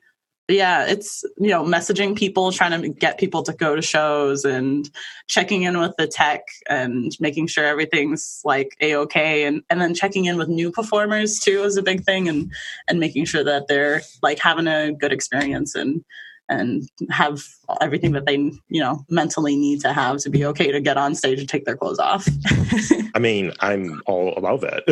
yeah, 0.48 0.86
it's 0.86 1.24
you 1.38 1.50
know 1.50 1.64
messaging 1.64 2.16
people, 2.16 2.52
trying 2.52 2.82
to 2.82 2.90
get 2.90 3.18
people 3.18 3.44
to 3.44 3.54
go 3.54 3.76
to 3.76 3.82
shows, 3.82 4.44
and 4.46 4.90
checking 5.28 5.64
in 5.64 5.80
with 5.80 5.94
the 5.98 6.08
tech, 6.08 6.42
and 6.70 7.12
making 7.20 7.48
sure 7.48 7.66
everything's 7.66 8.42
like 8.44 8.76
a 8.82 8.96
okay, 8.96 9.46
and 9.46 9.64
and 9.70 9.82
then 9.82 9.94
checking 9.94 10.26
in 10.26 10.38
with 10.38 10.50
new 10.50 10.72
performers 10.72 11.40
too 11.40 11.64
is 11.64 11.78
a 11.78 11.84
big 11.84 12.04
thing, 12.04 12.28
and 12.28 12.52
and 12.88 13.00
making 13.00 13.26
sure 13.26 13.44
that 13.44 13.68
they're 13.68 14.02
like 14.22 14.40
having 14.40 14.68
a 14.68 14.92
good 14.92 15.14
experience 15.14 15.76
and 15.76 16.04
and 16.50 16.88
have 17.10 17.42
everything 17.80 18.12
that 18.12 18.26
they 18.26 18.36
you 18.36 18.82
know 18.82 19.06
mentally 19.10 19.56
need 19.56 19.82
to 19.82 19.94
have 19.94 20.18
to 20.18 20.30
be 20.30 20.46
okay 20.46 20.72
to 20.72 20.82
get 20.82 20.98
on 20.98 21.16
stage 21.16 21.40
and 21.40 21.50
take 21.50 21.66
their 21.66 21.78
clothes 21.78 22.00
off 22.00 22.28
i 23.16 23.20
mean 23.20 23.52
i'm 23.60 24.02
all 24.06 24.36
about 24.36 24.62
that 24.62 24.84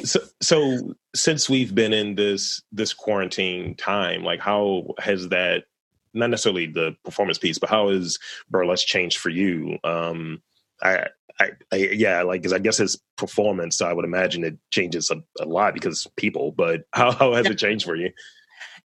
so, 0.04 0.20
so 0.40 0.94
since 1.14 1.48
we've 1.48 1.74
been 1.74 1.92
in 1.92 2.14
this 2.14 2.62
this 2.72 2.94
quarantine 2.94 3.74
time 3.74 4.22
like 4.22 4.40
how 4.40 4.86
has 4.98 5.28
that 5.28 5.64
not 6.14 6.30
necessarily 6.30 6.66
the 6.66 6.96
performance 7.04 7.38
piece 7.38 7.58
but 7.58 7.68
how 7.68 7.88
has 7.88 8.18
burlesque 8.50 8.86
changed 8.86 9.18
for 9.18 9.30
you 9.30 9.78
um 9.84 10.40
i 10.82 11.06
I, 11.40 11.50
I, 11.72 11.76
yeah, 11.76 12.22
like 12.22 12.42
because 12.42 12.52
I 12.52 12.58
guess 12.58 12.78
his 12.78 13.00
performance, 13.16 13.80
I 13.80 13.92
would 13.92 14.04
imagine 14.04 14.42
it 14.42 14.58
changes 14.70 15.10
a, 15.10 15.22
a 15.40 15.46
lot 15.46 15.74
because 15.74 16.04
people. 16.16 16.52
But 16.52 16.82
how, 16.92 17.12
how 17.12 17.34
has 17.34 17.46
yeah. 17.46 17.52
it 17.52 17.58
changed 17.58 17.84
for 17.84 17.94
you? 17.94 18.10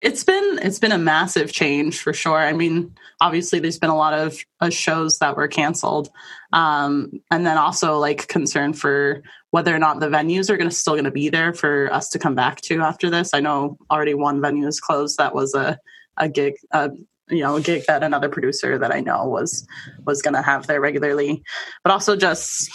It's 0.04 0.24
been 0.26 0.60
it's 0.62 0.80
been 0.80 0.92
a 0.92 0.98
massive 0.98 1.52
change 1.52 2.02
for 2.02 2.14
sure. 2.14 2.38
I 2.38 2.52
mean, 2.52 2.94
obviously 3.22 3.60
there's 3.60 3.80
been 3.80 3.90
a 3.90 3.96
lot 3.96 4.14
of 4.14 4.38
uh, 4.60 4.70
shows 4.70 5.20
that 5.20 5.38
were 5.38 5.48
canceled, 5.48 6.10
um, 6.52 7.22
and 7.32 7.46
then 7.46 7.58
also 7.58 7.98
like 7.98 8.28
concern 8.28 8.74
for 8.74 9.24
whether 9.52 9.74
or 9.74 9.80
not 9.80 10.02
the 10.02 10.10
venues 10.10 10.50
are 10.50 10.58
going 10.58 10.70
to 10.70 10.76
still 10.76 10.96
going 10.96 11.06
to 11.06 11.12
be 11.12 11.30
there 11.30 11.54
for 11.54 11.92
us 11.94 12.10
to 12.10 12.20
come 12.20 12.36
back 12.36 12.60
to 12.62 12.82
after 12.82 13.10
this. 13.10 13.34
I 13.34 13.40
know 13.40 13.78
already 13.90 14.14
one 14.14 14.42
venue 14.42 14.68
is 14.68 14.82
closed. 14.82 15.18
That 15.18 15.34
was 15.34 15.56
a 15.56 15.80
a 16.18 16.28
gig, 16.28 16.56
a 16.72 16.92
you 17.30 17.40
know 17.40 17.56
a 17.56 17.62
gig 17.62 17.86
that 17.88 18.04
another 18.04 18.28
producer 18.28 18.78
that 18.78 18.94
I 18.94 19.00
know 19.00 19.26
was 19.26 19.66
was 20.06 20.22
going 20.22 20.34
to 20.34 20.42
have 20.42 20.68
there 20.68 20.82
regularly, 20.82 21.44
but 21.82 21.92
also 21.92 22.18
just 22.18 22.70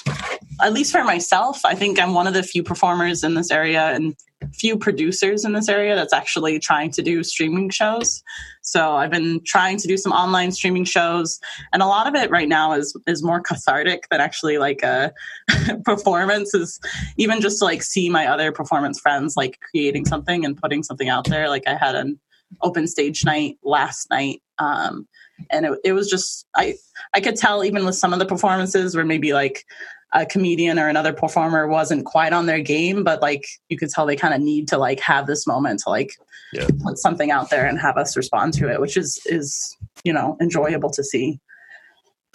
at 0.63 0.73
least 0.73 0.93
for 0.93 1.05
myself, 1.05 1.61
I 1.65 1.75
think 1.75 2.01
I'm 2.01 2.15
one 2.15 2.27
of 2.27 2.33
the 2.33 2.43
few 2.43 2.63
performers 2.63 3.23
in 3.23 3.35
this 3.35 3.51
area 3.51 3.91
and 3.91 4.17
few 4.53 4.79
producers 4.79 5.45
in 5.45 5.53
this 5.53 5.69
area 5.69 5.95
that's 5.95 6.13
actually 6.13 6.59
trying 6.59 6.91
to 6.93 7.03
do 7.03 7.23
streaming 7.23 7.71
shows. 7.71 8.23
So 8.63 8.97
I've 8.97 9.11
been 9.11 9.41
trying 9.45 9.79
to 9.79 9.89
do 9.89 9.97
some 9.97 10.13
online 10.13 10.53
streaming 10.53 10.85
shows, 10.85 11.41
and 11.73 11.83
a 11.83 11.87
lot 11.87 12.07
of 12.07 12.15
it 12.15 12.31
right 12.31 12.49
now 12.49 12.73
is 12.73 12.97
is 13.07 13.23
more 13.23 13.41
cathartic 13.41 14.05
than 14.11 14.21
actually 14.21 14.59
like 14.59 14.83
a 14.83 15.13
performance. 15.85 16.55
Is 16.55 16.81
even 17.17 17.41
just 17.41 17.59
to 17.59 17.65
like 17.65 17.83
see 17.83 18.09
my 18.09 18.27
other 18.27 18.53
performance 18.53 19.01
friends 19.01 19.37
like 19.37 19.59
creating 19.71 20.05
something 20.05 20.45
and 20.45 20.57
putting 20.57 20.83
something 20.83 21.09
out 21.09 21.25
there. 21.27 21.49
Like 21.49 21.67
I 21.67 21.75
had 21.75 21.95
an 21.95 22.19
open 22.63 22.87
stage 22.87 23.25
night 23.25 23.59
last 23.63 24.09
night. 24.11 24.43
Um, 24.59 25.07
and 25.51 25.67
it, 25.67 25.79
it 25.85 25.93
was 25.93 26.11
just 26.11 26.47
I 26.57 26.75
I 27.15 27.21
could 27.21 27.37
tell 27.37 27.65
even 27.65 27.85
with 27.85 27.95
some 27.95 28.13
of 28.13 28.19
the 28.19 28.27
performances 28.27 28.95
where 28.95 29.05
maybe 29.05 29.33
like 29.33 29.65
a 30.13 30.25
comedian 30.25 30.79
or 30.79 30.89
another 30.89 31.13
performer 31.13 31.67
wasn't 31.67 32.05
quite 32.05 32.33
on 32.33 32.47
their 32.47 32.61
game, 32.61 33.05
but 33.05 33.21
like 33.21 33.47
you 33.69 33.77
could 33.77 33.91
tell 33.91 34.07
they 34.07 34.17
kind 34.17 34.35
of 34.35 34.41
need 34.41 34.69
to 34.69 34.79
like 34.79 35.01
have 35.01 35.27
this 35.27 35.47
moment 35.47 35.81
to 35.81 35.91
like 35.91 36.13
yeah. 36.53 36.67
put 36.83 36.99
something 36.99 37.31
out 37.31 37.51
there 37.51 37.67
and 37.67 37.79
have 37.79 37.97
us 37.97 38.17
respond 38.17 38.55
to 38.55 38.71
it, 38.71 38.81
which 38.81 38.97
is 38.97 39.21
is 39.27 39.77
you 40.05 40.13
know 40.13 40.37
enjoyable 40.41 40.91
to 40.91 41.05
see. 41.05 41.41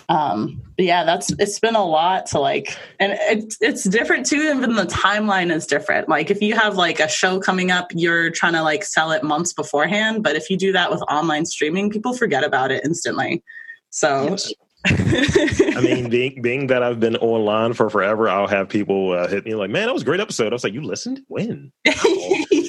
Um, 0.10 0.62
but 0.75 0.86
yeah, 0.86 1.03
that's 1.03 1.32
it's 1.39 1.60
been 1.60 1.75
a 1.75 1.86
lot 1.86 2.25
to 2.27 2.39
like, 2.39 2.77
and 3.00 3.13
it's 3.20 3.58
it's 3.62 3.84
different 3.86 4.25
too. 4.25 4.42
Even 4.42 4.75
the 4.75 4.86
timeline 4.86 5.51
is 5.51 5.65
different. 5.65 6.10
Like 6.10 6.30
if 6.30 6.42
you 6.42 6.56
have 6.56 6.75
like 6.75 7.00
a 7.00 7.08
show 7.08 7.39
coming 7.39 7.72
up, 7.72 7.88
you're 7.96 8.30
trying 8.30 8.53
to 8.53 8.62
like 8.62 8.84
sell 8.84 9.12
it 9.12 9.24
months 9.24 9.53
beforehand. 9.53 10.22
But 10.24 10.36
if 10.36 10.50
you 10.50 10.58
do 10.58 10.72
that 10.74 10.92
with 10.92 11.01
online 11.03 11.46
streaming, 11.46 11.89
people 11.89 12.13
forget 12.13 12.44
about 12.44 12.72
it 12.72 12.84
instantly. 12.84 13.44
So 13.89 14.30
yes. 14.32 14.51
I 14.86 15.82
mean, 15.82 16.10
being 16.10 16.42
being 16.42 16.68
that 16.68 16.84
I've 16.84 17.00
been 17.00 17.16
online 17.18 17.74
for 17.74 17.90
forever, 17.90 18.30
I'll 18.30 18.48
have 18.48 18.70
people 18.70 19.12
uh, 19.13 19.28
hit 19.28 19.46
me 19.46 19.56
like, 19.56 19.70
"Man, 19.70 19.88
that 19.88 19.94
was 19.94 20.04
a 20.04 20.06
great 20.06 20.20
episode." 20.20 20.52
I 20.52 20.56
was 20.56 20.63
like, 20.63 20.74
"You 20.74 20.82
listened? 20.82 21.22
When?" 21.28 21.72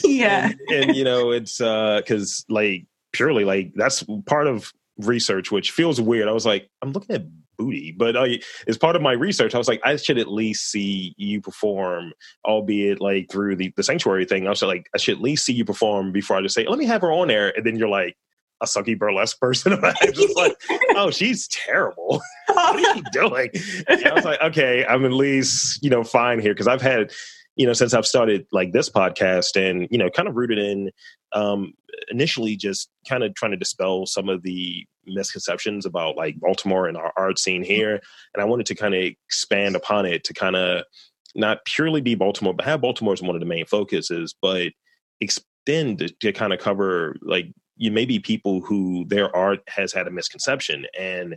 yeah, 0.05 0.53
and, 0.69 0.85
and, 0.85 0.97
you 0.97 1.05
know, 1.05 1.31
it's 1.31 1.59
because 1.59 2.45
uh, 2.49 2.53
like 2.53 2.87
purely 3.13 3.45
like 3.45 3.73
that's 3.75 4.05
part 4.27 4.47
of 4.47 4.73
research, 4.99 5.51
which 5.51 5.73
feels 5.73 6.01
weird. 6.01 6.29
I 6.29 6.33
was 6.33 6.47
like, 6.47 6.69
I'm 6.83 6.93
looking 6.93 7.17
at 7.17 7.27
booty, 7.57 7.93
but 7.93 8.17
uh, 8.17 8.27
as 8.67 8.79
part 8.79 8.97
of 8.97 9.03
my 9.03 9.13
research, 9.13 9.55
I 9.55 9.59
was 9.59 9.69
like, 9.69 9.81
I 9.85 9.97
should 9.97 10.19
at 10.19 10.29
least 10.29 10.71
see 10.71 11.15
you 11.17 11.41
perform, 11.41 12.13
albeit 12.45 13.01
like 13.01 13.31
through 13.31 13.57
the 13.57 13.73
the 13.77 13.83
sanctuary 13.83 14.25
thing. 14.25 14.47
I 14.47 14.51
was 14.51 14.63
like, 14.63 14.89
I 14.95 14.99
should 14.99 15.17
at 15.17 15.23
least 15.23 15.45
see 15.45 15.53
you 15.53 15.65
perform 15.65 16.13
before 16.13 16.37
I 16.37 16.43
just 16.43 16.55
say, 16.55 16.67
let 16.67 16.79
me 16.79 16.87
have 16.87 17.01
her 17.03 17.13
on 17.13 17.31
air, 17.31 17.53
and 17.57 17.67
then 17.67 17.77
you're 17.77 17.89
like 17.89 18.17
a 18.65 18.67
sucky 18.67 18.99
burlesque 18.99 19.39
person. 19.39 19.73
I'm 19.85 20.13
just 20.13 20.37
like, 20.37 20.57
oh, 20.97 21.11
she's 21.11 21.49
terrible. 21.49 22.23
what 22.47 22.77
are 22.77 22.97
you 22.97 23.03
doing? 23.13 23.51
And 23.87 24.05
I 24.05 24.15
was 24.15 24.25
like, 24.25 24.41
okay, 24.41 24.85
I'm 24.85 25.05
at 25.05 25.13
least, 25.13 25.83
you 25.83 25.91
know, 25.91 26.05
fine 26.05 26.41
here. 26.41 26.55
Cause 26.55 26.67
I've 26.67 26.83
had, 26.83 27.13
you 27.57 27.67
know, 27.67 27.73
since 27.73 27.95
I've 27.95 28.07
started 28.07 28.47
like 28.53 28.73
this 28.73 28.91
podcast 28.91 29.57
and, 29.57 29.87
you 29.91 29.99
know, 29.99 30.11
kind 30.11 30.29
of 30.29 30.35
rooted 30.35 30.59
in 30.59 30.91
um, 31.33 31.73
initially 32.09 32.57
just 32.57 32.89
kind 33.09 33.23
of 33.23 33.35
trying 33.35 33.53
to 33.53 33.57
dispel 33.57 34.07
some 34.07 34.29
of 34.29 34.43
the 34.43 34.85
misconceptions 35.07 35.87
about 35.87 36.17
like 36.17 36.41
Baltimore 36.41 36.89
and 36.89 36.97
our 36.97 37.13
art 37.17 37.39
scene 37.39 37.63
mm-hmm. 37.63 37.71
here. 37.71 38.01
And 38.35 38.43
I 38.43 38.45
wanted 38.45 38.67
to 38.67 38.75
kind 38.75 38.95
of 38.95 39.03
expand 39.03 39.77
upon 39.77 40.07
it 40.07 40.25
to 40.25 40.35
kind 40.35 40.57
of 40.57 40.85
not 41.35 41.65
purely 41.65 42.01
be 42.01 42.15
Baltimore, 42.15 42.55
but 42.55 42.65
have 42.65 42.81
Baltimore 42.81 43.13
as 43.13 43.23
one 43.23 43.37
of 43.37 43.41
the 43.41 43.47
main 43.47 43.67
focuses, 43.67 44.35
but 44.41 44.73
extend 45.21 45.99
to, 45.99 46.09
to 46.21 46.33
kind 46.33 46.53
of 46.53 46.61
cover 46.61 47.17
like 47.23 47.47
you 47.77 47.91
may 47.91 48.05
be 48.05 48.19
people 48.19 48.61
who 48.61 49.05
their 49.07 49.35
art 49.35 49.61
has 49.69 49.93
had 49.93 50.07
a 50.07 50.11
misconception 50.11 50.87
and 50.99 51.37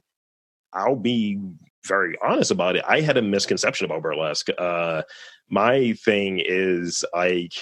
i'll 0.74 0.96
be 0.96 1.40
very 1.86 2.16
honest 2.24 2.52
about 2.52 2.76
it 2.76 2.84
i 2.88 3.02
had 3.02 3.18
a 3.18 3.22
misconception 3.22 3.86
about 3.86 4.02
burlesque. 4.02 4.50
Uh 4.58 5.02
my 5.50 5.94
thing 5.94 6.42
is 6.44 7.06
like 7.14 7.54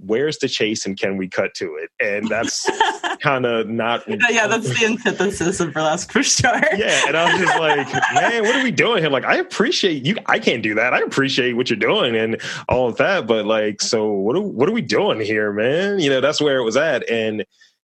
where's 0.00 0.38
the 0.38 0.48
chase 0.48 0.86
and 0.86 0.98
can 0.98 1.16
we 1.16 1.28
cut 1.28 1.52
to 1.54 1.76
it? 1.76 1.90
And 2.00 2.28
that's 2.28 2.70
kind 3.20 3.44
of 3.44 3.68
not 3.68 4.04
yeah 4.30 4.46
that's 4.46 4.68
the 4.68 4.86
antithesis 4.86 5.58
of 5.58 5.72
burlesque 5.72 6.12
for 6.12 6.22
sure. 6.22 6.60
Yeah 6.76 7.02
and 7.08 7.16
i 7.16 7.32
was 7.32 7.40
just 7.40 7.58
like 7.58 7.92
man 8.14 8.42
what 8.44 8.56
are 8.56 8.62
we 8.62 8.70
doing 8.70 9.02
here? 9.02 9.10
Like 9.10 9.24
i 9.24 9.36
appreciate 9.36 10.06
you 10.06 10.16
i 10.26 10.38
can't 10.38 10.62
do 10.62 10.74
that 10.74 10.94
i 10.94 11.00
appreciate 11.00 11.54
what 11.54 11.68
you're 11.68 11.78
doing 11.78 12.14
and 12.14 12.40
all 12.68 12.88
of 12.88 12.96
that 12.98 13.26
but 13.26 13.44
like 13.44 13.80
so 13.80 14.10
what 14.12 14.36
are, 14.36 14.40
what 14.40 14.68
are 14.68 14.72
we 14.72 14.82
doing 14.82 15.20
here 15.20 15.52
man? 15.52 15.98
You 15.98 16.10
know 16.10 16.20
that's 16.20 16.40
where 16.40 16.58
it 16.58 16.64
was 16.64 16.76
at 16.76 17.08
and 17.10 17.44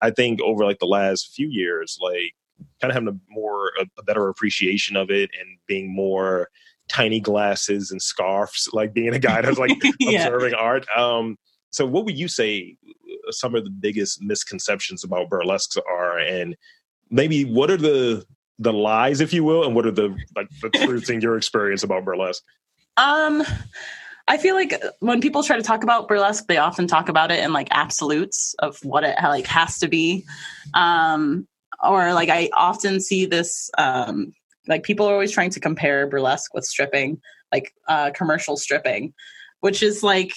I 0.02 0.10
think 0.10 0.40
over 0.42 0.64
like 0.64 0.78
the 0.78 0.86
last 0.86 1.32
few 1.34 1.48
years, 1.48 1.98
like 2.00 2.34
kind 2.80 2.90
of 2.90 2.94
having 2.94 3.08
a 3.08 3.18
more 3.28 3.72
a, 3.80 3.86
a 3.98 4.02
better 4.02 4.28
appreciation 4.28 4.96
of 4.96 5.10
it 5.10 5.30
and 5.38 5.58
being 5.66 5.94
more 5.94 6.48
tiny 6.88 7.20
glasses 7.20 7.90
and 7.90 8.02
scarves, 8.02 8.68
like 8.72 8.92
being 8.92 9.14
a 9.14 9.18
guy 9.18 9.40
that's 9.40 9.58
like 9.58 9.76
yeah. 10.00 10.26
observing 10.26 10.54
art. 10.54 10.86
Um, 10.96 11.36
so 11.70 11.86
what 11.86 12.04
would 12.04 12.18
you 12.18 12.28
say 12.28 12.76
uh, 12.88 13.32
some 13.32 13.54
of 13.54 13.64
the 13.64 13.70
biggest 13.70 14.20
misconceptions 14.22 15.04
about 15.04 15.30
burlesques 15.30 15.76
are 15.76 16.18
and 16.18 16.56
maybe 17.10 17.44
what 17.44 17.70
are 17.70 17.76
the 17.76 18.24
the 18.58 18.72
lies 18.72 19.20
if 19.20 19.32
you 19.32 19.42
will 19.42 19.64
and 19.64 19.74
what 19.74 19.86
are 19.86 19.90
the 19.90 20.14
like 20.36 20.48
the 20.60 20.68
truths 20.84 21.08
in 21.08 21.20
your 21.20 21.36
experience 21.36 21.82
about 21.82 22.04
burlesque 22.04 22.42
um 22.96 23.42
I 24.30 24.36
feel 24.36 24.54
like 24.54 24.80
when 25.00 25.20
people 25.20 25.42
try 25.42 25.56
to 25.56 25.62
talk 25.62 25.82
about 25.82 26.06
burlesque, 26.06 26.46
they 26.46 26.58
often 26.58 26.86
talk 26.86 27.08
about 27.08 27.32
it 27.32 27.42
in 27.42 27.52
like 27.52 27.66
absolutes 27.72 28.54
of 28.60 28.78
what 28.84 29.02
it 29.02 29.16
like 29.20 29.48
has 29.48 29.80
to 29.80 29.88
be. 29.88 30.24
Um, 30.72 31.48
or 31.82 32.14
like 32.14 32.28
I 32.28 32.48
often 32.52 33.00
see 33.00 33.26
this 33.26 33.72
um, 33.76 34.32
like 34.68 34.84
people 34.84 35.06
are 35.08 35.14
always 35.14 35.32
trying 35.32 35.50
to 35.50 35.58
compare 35.58 36.06
burlesque 36.06 36.54
with 36.54 36.64
stripping, 36.64 37.20
like 37.50 37.74
uh, 37.88 38.12
commercial 38.14 38.56
stripping, 38.56 39.14
which 39.62 39.82
is 39.82 40.04
like 40.04 40.32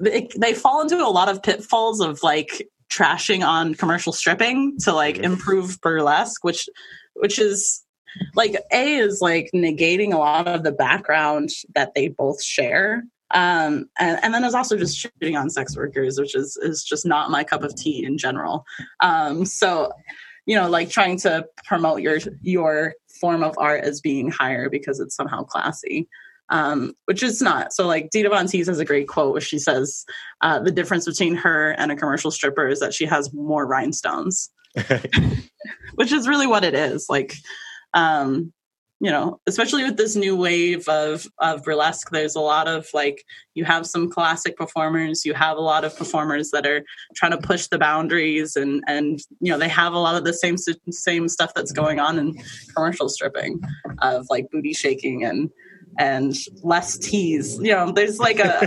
they, 0.00 0.26
they 0.38 0.54
fall 0.54 0.80
into 0.80 0.96
a 0.96 1.12
lot 1.12 1.28
of 1.28 1.42
pitfalls 1.42 2.00
of 2.00 2.22
like 2.22 2.66
trashing 2.90 3.46
on 3.46 3.74
commercial 3.74 4.14
stripping 4.14 4.78
to 4.78 4.92
like 4.94 5.16
mm-hmm. 5.16 5.24
improve 5.24 5.78
burlesque, 5.82 6.42
which 6.44 6.66
which 7.12 7.38
is 7.38 7.84
like 8.34 8.56
a 8.72 8.94
is 8.94 9.20
like 9.20 9.50
negating 9.54 10.14
a 10.14 10.18
lot 10.18 10.48
of 10.48 10.62
the 10.62 10.72
background 10.72 11.50
that 11.74 11.92
they 11.94 12.08
both 12.08 12.42
share 12.42 13.04
um, 13.32 13.88
and, 13.98 14.18
and 14.22 14.34
then 14.34 14.42
there's 14.42 14.54
also 14.54 14.76
just 14.76 14.96
shooting 14.96 15.36
on 15.36 15.50
sex 15.50 15.76
workers, 15.76 16.18
which 16.18 16.34
is 16.34 16.56
is 16.62 16.82
just 16.82 17.06
not 17.06 17.30
my 17.30 17.44
cup 17.44 17.62
of 17.62 17.74
tea 17.74 18.04
in 18.04 18.18
general. 18.18 18.64
Um, 19.00 19.44
so 19.44 19.92
you 20.46 20.56
know 20.56 20.68
like 20.68 20.90
trying 20.90 21.18
to 21.18 21.46
promote 21.64 22.00
your 22.00 22.18
your 22.42 22.94
form 23.20 23.42
of 23.42 23.54
art 23.58 23.84
as 23.84 24.00
being 24.00 24.30
higher 24.30 24.70
because 24.70 25.00
it's 25.00 25.16
somehow 25.16 25.42
classy 25.42 26.08
um, 26.50 26.94
which 27.04 27.22
is 27.22 27.42
not. 27.42 27.72
So, 27.72 27.86
like, 27.86 28.10
Dita 28.10 28.28
Von 28.28 28.46
Teese 28.46 28.66
has 28.66 28.78
a 28.78 28.84
great 28.84 29.08
quote 29.08 29.32
where 29.32 29.40
she 29.40 29.58
says, 29.58 30.04
uh, 30.40 30.58
The 30.60 30.70
difference 30.70 31.04
between 31.04 31.34
her 31.36 31.72
and 31.72 31.92
a 31.92 31.96
commercial 31.96 32.30
stripper 32.30 32.68
is 32.68 32.80
that 32.80 32.94
she 32.94 33.06
has 33.06 33.32
more 33.32 33.66
rhinestones, 33.66 34.50
which 35.94 36.12
is 36.12 36.28
really 36.28 36.46
what 36.46 36.64
it 36.64 36.74
is. 36.74 37.06
Like, 37.08 37.34
um, 37.94 38.52
you 39.00 39.10
know, 39.10 39.40
especially 39.46 39.84
with 39.84 39.96
this 39.96 40.16
new 40.16 40.34
wave 40.34 40.88
of 40.88 41.26
of 41.38 41.62
burlesque, 41.62 42.10
there's 42.10 42.34
a 42.34 42.40
lot 42.40 42.66
of 42.66 42.88
like 42.92 43.24
you 43.54 43.64
have 43.64 43.86
some 43.86 44.10
classic 44.10 44.56
performers, 44.56 45.24
you 45.24 45.34
have 45.34 45.56
a 45.56 45.60
lot 45.60 45.84
of 45.84 45.96
performers 45.96 46.50
that 46.50 46.66
are 46.66 46.82
trying 47.14 47.30
to 47.30 47.38
push 47.38 47.68
the 47.68 47.78
boundaries, 47.78 48.56
and 48.56 48.82
and 48.88 49.20
you 49.40 49.52
know 49.52 49.58
they 49.58 49.68
have 49.68 49.92
a 49.92 49.98
lot 49.98 50.16
of 50.16 50.24
the 50.24 50.32
same 50.32 50.56
same 50.90 51.28
stuff 51.28 51.54
that's 51.54 51.70
going 51.70 52.00
on 52.00 52.18
in 52.18 52.34
commercial 52.74 53.08
stripping, 53.08 53.60
of 54.02 54.26
like 54.30 54.50
booty 54.50 54.72
shaking 54.72 55.24
and 55.24 55.50
and 55.96 56.34
less 56.64 56.98
tease. 56.98 57.56
You 57.58 57.72
know, 57.72 57.92
there's 57.92 58.18
like 58.18 58.40
a 58.40 58.66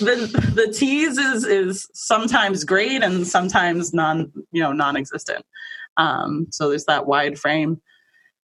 the 0.00 0.52
the 0.54 0.72
tease 0.72 1.18
is 1.18 1.44
is 1.44 1.88
sometimes 1.92 2.62
great 2.62 3.02
and 3.02 3.26
sometimes 3.26 3.92
non 3.92 4.30
you 4.52 4.62
know 4.62 4.72
non-existent. 4.72 5.44
Um, 5.96 6.46
so 6.50 6.68
there's 6.68 6.84
that 6.84 7.06
wide 7.06 7.36
frame 7.36 7.82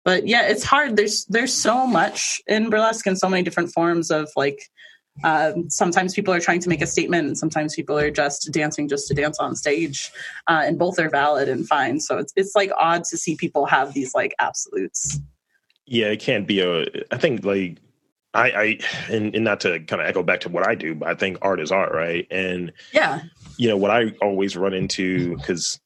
but 0.03 0.27
yeah 0.27 0.47
it's 0.47 0.63
hard. 0.63 0.95
There's 0.95 1.25
there's 1.25 1.53
so 1.53 1.85
much 1.85 2.41
in 2.47 2.69
burlesque 2.69 3.07
and 3.07 3.17
so 3.17 3.29
many 3.29 3.43
different 3.43 3.71
forms 3.71 4.11
of 4.11 4.29
like 4.35 4.69
uh, 5.23 5.53
sometimes 5.67 6.13
people 6.13 6.33
are 6.33 6.39
trying 6.39 6.59
to 6.61 6.69
make 6.69 6.81
a 6.81 6.87
statement 6.87 7.27
and 7.27 7.37
sometimes 7.37 7.75
people 7.75 7.97
are 7.97 8.09
just 8.09 8.49
dancing 8.51 8.87
just 8.87 9.07
to 9.07 9.13
dance 9.13 9.39
on 9.39 9.55
stage 9.55 10.11
uh, 10.47 10.63
and 10.65 10.79
both 10.79 10.97
are 10.97 11.09
valid 11.09 11.49
and 11.49 11.67
fine. 11.67 11.99
So 11.99 12.17
it's, 12.17 12.31
it's 12.37 12.55
like 12.55 12.71
odd 12.77 13.03
to 13.05 13.17
see 13.17 13.35
people 13.35 13.65
have 13.65 13.93
these 13.93 14.15
like 14.15 14.33
absolutes. 14.39 15.19
Yeah 15.85 16.07
it 16.07 16.21
can't 16.21 16.47
be 16.47 16.61
a 16.61 16.85
i 17.11 17.17
think 17.17 17.43
like 17.43 17.79
I, 18.33 18.51
I 18.51 18.79
and, 19.09 19.35
and 19.35 19.43
not 19.43 19.59
to 19.61 19.79
kind 19.81 20.01
of 20.01 20.07
echo 20.07 20.23
back 20.23 20.39
to 20.41 20.49
what 20.49 20.65
I 20.65 20.73
do, 20.75 20.95
but 20.95 21.09
I 21.09 21.15
think 21.15 21.37
art 21.41 21.59
is 21.59 21.71
art, 21.71 21.91
right? 21.91 22.25
And 22.31 22.71
yeah, 22.93 23.23
you 23.57 23.67
know 23.67 23.75
what 23.77 23.91
I 23.91 24.13
always 24.21 24.55
run 24.55 24.73
into 24.73 25.35
because 25.35 25.79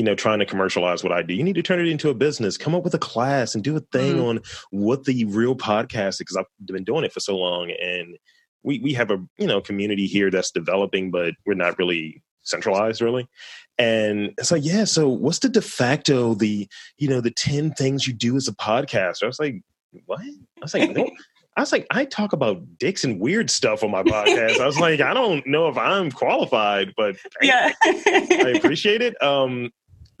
you 0.00 0.04
know, 0.04 0.14
trying 0.14 0.38
to 0.38 0.46
commercialize 0.46 1.04
what 1.04 1.12
I 1.12 1.20
do. 1.20 1.34
You 1.34 1.44
need 1.44 1.56
to 1.56 1.62
turn 1.62 1.78
it 1.78 1.86
into 1.86 2.08
a 2.08 2.14
business. 2.14 2.56
Come 2.56 2.74
up 2.74 2.84
with 2.84 2.94
a 2.94 2.98
class 2.98 3.54
and 3.54 3.62
do 3.62 3.76
a 3.76 3.80
thing 3.80 4.16
mm. 4.16 4.24
on 4.24 4.40
what 4.70 5.04
the 5.04 5.26
real 5.26 5.54
podcast 5.54 6.08
is 6.08 6.18
because 6.18 6.38
I've 6.38 6.46
been 6.64 6.84
doing 6.84 7.04
it 7.04 7.12
for 7.12 7.20
so 7.20 7.36
long, 7.36 7.70
and 7.70 8.16
we 8.62 8.78
we 8.78 8.94
have 8.94 9.10
a 9.10 9.18
you 9.36 9.46
know 9.46 9.60
community 9.60 10.06
here 10.06 10.30
that's 10.30 10.52
developing, 10.52 11.10
but 11.10 11.34
we're 11.44 11.52
not 11.52 11.78
really 11.78 12.22
centralized 12.40 13.02
really. 13.02 13.28
And 13.76 14.32
it's 14.38 14.50
like, 14.50 14.64
yeah. 14.64 14.84
So 14.84 15.06
what's 15.06 15.40
the 15.40 15.50
de 15.50 15.60
facto 15.60 16.32
the 16.32 16.66
you 16.96 17.06
know 17.06 17.20
the 17.20 17.30
ten 17.30 17.72
things 17.72 18.06
you 18.06 18.14
do 18.14 18.36
as 18.36 18.48
a 18.48 18.54
podcaster? 18.54 19.24
I 19.24 19.26
was 19.26 19.38
like, 19.38 19.60
what? 20.06 20.22
I 20.22 20.62
was 20.62 20.72
like, 20.72 20.92
no. 20.92 21.10
I 21.56 21.60
was 21.60 21.72
like, 21.72 21.86
I 21.90 22.06
talk 22.06 22.32
about 22.32 22.78
dicks 22.78 23.04
and 23.04 23.20
weird 23.20 23.50
stuff 23.50 23.82
on 23.82 23.90
my 23.90 24.02
podcast. 24.02 24.60
I 24.60 24.66
was 24.66 24.78
like, 24.78 25.00
I 25.00 25.12
don't 25.12 25.46
know 25.46 25.68
if 25.68 25.76
I'm 25.76 26.10
qualified, 26.10 26.94
but 26.96 27.16
yeah, 27.42 27.72
I, 27.82 28.26
I 28.30 28.48
appreciate 28.56 29.02
it. 29.02 29.20
Um, 29.22 29.70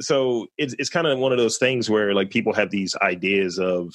so 0.00 0.46
it's 0.58 0.74
it's 0.78 0.90
kind 0.90 1.06
of 1.06 1.18
one 1.18 1.32
of 1.32 1.38
those 1.38 1.58
things 1.58 1.90
where 1.90 2.14
like 2.14 2.30
people 2.30 2.52
have 2.54 2.70
these 2.70 2.96
ideas 3.02 3.58
of 3.58 3.92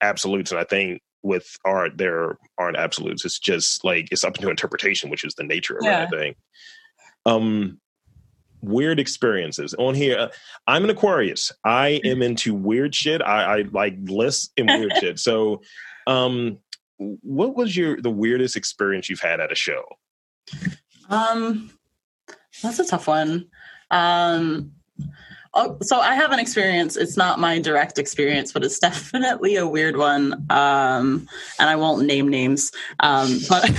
absolutes, 0.00 0.50
and 0.50 0.60
I 0.60 0.64
think 0.64 1.00
with 1.22 1.56
art 1.64 1.98
there 1.98 2.38
aren't 2.58 2.76
absolutes. 2.76 3.24
It's 3.24 3.38
just 3.38 3.84
like 3.84 4.08
it's 4.10 4.24
up 4.24 4.34
to 4.34 4.50
interpretation, 4.50 5.10
which 5.10 5.24
is 5.24 5.34
the 5.34 5.44
nature 5.44 5.76
of 5.76 5.84
yeah. 5.84 6.02
it. 6.02 6.06
I 6.06 6.18
think. 6.18 6.36
Um, 7.24 7.80
weird 8.62 9.00
experiences 9.00 9.74
on 9.74 9.94
here. 9.94 10.18
Uh, 10.18 10.28
I'm 10.66 10.84
an 10.84 10.90
Aquarius. 10.90 11.52
I 11.64 12.00
am 12.04 12.22
into 12.22 12.54
weird 12.54 12.94
shit. 12.94 13.22
I, 13.22 13.58
I 13.58 13.64
like 13.72 13.96
lists 14.02 14.50
and 14.56 14.68
weird 14.68 14.92
shit. 15.00 15.18
So, 15.18 15.62
um, 16.06 16.58
what 16.98 17.56
was 17.56 17.76
your 17.76 18.00
the 18.00 18.10
weirdest 18.10 18.56
experience 18.56 19.08
you've 19.08 19.20
had 19.20 19.40
at 19.40 19.52
a 19.52 19.56
show? 19.56 19.84
Um, 21.08 21.70
that's 22.62 22.78
a 22.78 22.86
tough 22.86 23.06
one. 23.06 23.48
Um, 23.90 24.72
so 25.82 26.00
I 26.00 26.14
have 26.14 26.32
an 26.32 26.38
experience. 26.38 26.96
It's 26.96 27.16
not 27.16 27.38
my 27.38 27.58
direct 27.58 27.98
experience, 27.98 28.52
but 28.52 28.64
it's 28.64 28.78
definitely 28.88 29.56
a 29.56 29.66
weird 29.66 29.96
one. 29.96 30.46
Um, 30.50 31.28
and 31.58 31.70
I 31.70 31.76
won't 31.76 32.06
name 32.06 32.28
names. 32.28 32.72
Um, 33.00 33.38
but 33.48 33.68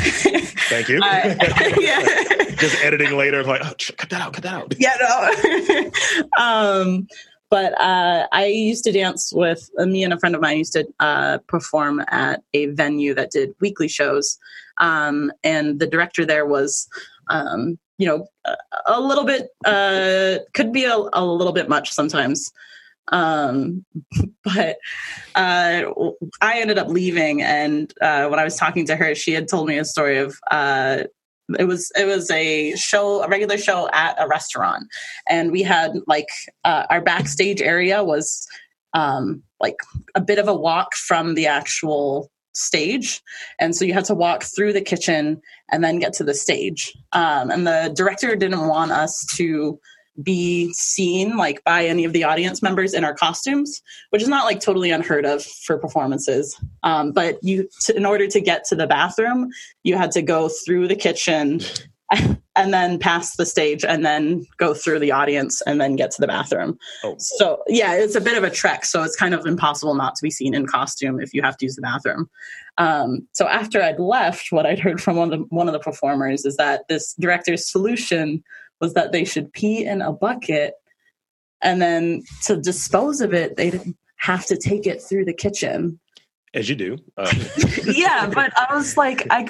thank 0.69 0.89
you. 0.89 0.99
I, 1.03 1.35
yeah. 1.79 2.55
Just 2.55 2.83
editing 2.83 3.17
later, 3.17 3.43
like 3.43 3.61
oh, 3.63 3.73
cut 3.97 4.09
that 4.09 4.21
out, 4.21 4.33
cut 4.33 4.43
that 4.43 4.53
out. 4.53 4.73
Yeah, 4.79 4.95
no. 4.99 6.43
um, 6.43 7.07
but 7.49 7.79
uh, 7.79 8.27
I 8.31 8.47
used 8.47 8.83
to 8.85 8.91
dance 8.91 9.31
with 9.33 9.69
uh, 9.79 9.85
me 9.85 10.03
and 10.03 10.11
a 10.11 10.19
friend 10.19 10.35
of 10.35 10.41
mine 10.41 10.57
used 10.57 10.73
to 10.73 10.85
uh, 10.99 11.37
perform 11.47 12.03
at 12.09 12.41
a 12.53 12.67
venue 12.67 13.13
that 13.13 13.31
did 13.31 13.53
weekly 13.61 13.87
shows, 13.87 14.37
um, 14.79 15.31
and 15.43 15.79
the 15.79 15.87
director 15.87 16.25
there 16.25 16.45
was 16.45 16.87
um, 17.29 17.77
you 17.97 18.07
know 18.07 18.27
a, 18.85 18.99
little 18.99 19.23
bit 19.23 19.49
uh, 19.65 20.37
could 20.53 20.71
be 20.71 20.85
a, 20.85 20.95
a, 20.95 21.25
little 21.25 21.53
bit 21.53 21.69
much 21.69 21.91
sometimes. 21.91 22.51
Um, 23.09 23.85
but 24.43 24.77
uh, 25.35 25.83
i 26.41 26.59
ended 26.59 26.77
up 26.77 26.89
leaving 26.89 27.41
and 27.41 27.93
uh, 28.01 28.27
when 28.27 28.37
i 28.37 28.43
was 28.43 28.57
talking 28.57 28.85
to 28.85 28.97
her 28.97 29.15
she 29.15 29.31
had 29.31 29.47
told 29.47 29.67
me 29.67 29.77
a 29.77 29.85
story 29.85 30.17
of 30.17 30.37
uh, 30.51 31.03
it 31.57 31.65
was 31.65 31.91
it 31.95 32.05
was 32.05 32.29
a 32.31 32.75
show 32.75 33.23
a 33.23 33.27
regular 33.27 33.57
show 33.57 33.89
at 33.93 34.15
a 34.19 34.27
restaurant. 34.27 34.87
And 35.29 35.51
we 35.51 35.63
had 35.63 35.93
like 36.07 36.27
uh, 36.63 36.85
our 36.89 37.01
backstage 37.01 37.61
area 37.61 38.03
was 38.03 38.47
um, 38.93 39.43
like 39.59 39.77
a 40.15 40.21
bit 40.21 40.39
of 40.39 40.47
a 40.47 40.55
walk 40.55 40.95
from 40.95 41.35
the 41.35 41.47
actual 41.47 42.29
stage. 42.57 43.21
And 43.59 43.75
so 43.75 43.85
you 43.85 43.93
had 43.93 44.05
to 44.05 44.15
walk 44.15 44.43
through 44.43 44.73
the 44.73 44.81
kitchen 44.81 45.41
and 45.71 45.83
then 45.83 45.99
get 45.99 46.13
to 46.13 46.23
the 46.23 46.33
stage. 46.33 46.95
Um, 47.13 47.51
and 47.51 47.67
the 47.67 47.91
director 47.95 48.35
didn't 48.35 48.67
want 48.67 48.91
us 48.91 49.25
to 49.35 49.79
be 50.23 50.73
seen 50.73 51.37
like 51.37 51.63
by 51.63 51.85
any 51.85 52.03
of 52.03 52.11
the 52.11 52.23
audience 52.23 52.63
members 52.63 52.95
in 52.95 53.03
our 53.03 53.13
costumes, 53.13 53.83
which 54.09 54.21
is 54.21 54.27
not 54.27 54.45
like 54.45 54.59
totally 54.59 54.89
unheard 54.89 55.25
of 55.25 55.43
for 55.43 55.77
performances. 55.77 56.59
Um, 56.81 57.11
but 57.11 57.37
you, 57.43 57.69
to, 57.81 57.95
in 57.95 58.05
order 58.05 58.27
to 58.27 58.41
get 58.41 58.63
to 58.65 58.75
the 58.75 58.87
bathroom, 58.87 59.49
you 59.83 59.95
had 59.95 60.11
to 60.13 60.23
go 60.23 60.49
through 60.49 60.87
the 60.87 60.95
kitchen 60.95 61.61
and 62.57 62.73
then 62.73 62.97
pass 62.97 63.35
the 63.35 63.45
stage 63.45 63.85
and 63.85 64.05
then 64.05 64.45
go 64.57 64.73
through 64.73 64.99
the 64.99 65.11
audience 65.11 65.61
and 65.61 65.79
then 65.79 65.95
get 65.95 66.11
to 66.11 66.21
the 66.21 66.27
bathroom. 66.27 66.77
Oh. 67.03 67.15
So 67.19 67.63
yeah, 67.67 67.93
it's 67.93 68.15
a 68.15 68.21
bit 68.21 68.37
of 68.37 68.43
a 68.43 68.49
trek. 68.49 68.83
So 68.83 69.03
it's 69.03 69.15
kind 69.15 69.33
of 69.33 69.45
impossible 69.45 69.93
not 69.93 70.15
to 70.15 70.23
be 70.23 70.31
seen 70.31 70.53
in 70.53 70.65
costume 70.65 71.21
if 71.21 71.33
you 71.33 71.41
have 71.43 71.55
to 71.57 71.65
use 71.65 71.75
the 71.75 71.81
bathroom. 71.81 72.29
Um, 72.77 73.27
so 73.31 73.47
after 73.47 73.81
I'd 73.81 73.99
left, 73.99 74.51
what 74.51 74.65
I'd 74.65 74.79
heard 74.79 75.01
from 75.01 75.15
one 75.15 75.31
of 75.31 75.39
the 75.39 75.45
one 75.49 75.67
of 75.67 75.73
the 75.73 75.79
performers 75.79 76.45
is 76.45 76.57
that 76.57 76.87
this 76.89 77.13
director's 77.13 77.71
solution 77.71 78.43
was 78.81 78.93
that 78.95 79.11
they 79.11 79.23
should 79.23 79.53
pee 79.53 79.85
in 79.85 80.01
a 80.01 80.11
bucket 80.11 80.73
and 81.61 81.81
then 81.81 82.23
to 82.43 82.57
dispose 82.57 83.21
of 83.21 83.33
it, 83.33 83.55
they'd 83.55 83.81
have 84.17 84.45
to 84.47 84.57
take 84.57 84.85
it 84.85 85.01
through 85.01 85.25
the 85.25 85.33
kitchen. 85.33 85.99
As 86.53 86.69
you 86.69 86.75
do. 86.75 86.97
Um. 87.17 87.27
yeah, 87.85 88.29
but 88.33 88.51
I 88.57 88.75
was 88.75 88.97
like, 88.97 89.27
I 89.29 89.47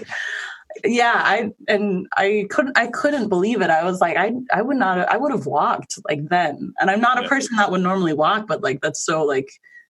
yeah 0.84 1.22
i 1.24 1.50
and 1.68 2.08
i 2.18 2.46
couldn't 2.50 2.78
i 2.78 2.88
couldn't 2.88 3.30
believe 3.30 3.62
it. 3.62 3.70
I 3.70 3.84
was 3.84 4.02
like 4.02 4.18
i 4.18 4.32
i 4.52 4.62
would 4.62 4.78
not 4.78 4.98
i 5.10 5.18
would 5.18 5.32
have 5.32 5.46
walked 5.46 5.98
like 6.08 6.28
then. 6.30 6.74
And 6.80 6.90
i'm 6.90 7.02
not 7.02 7.24
a 7.24 7.28
person 7.28 7.56
that 7.58 7.72
would 7.72 7.82
normally 7.82 8.14
walk 8.14 8.48
but 8.48 8.62
like 8.64 8.82
that's 8.82 9.04
so 9.04 9.24
like 9.24 9.50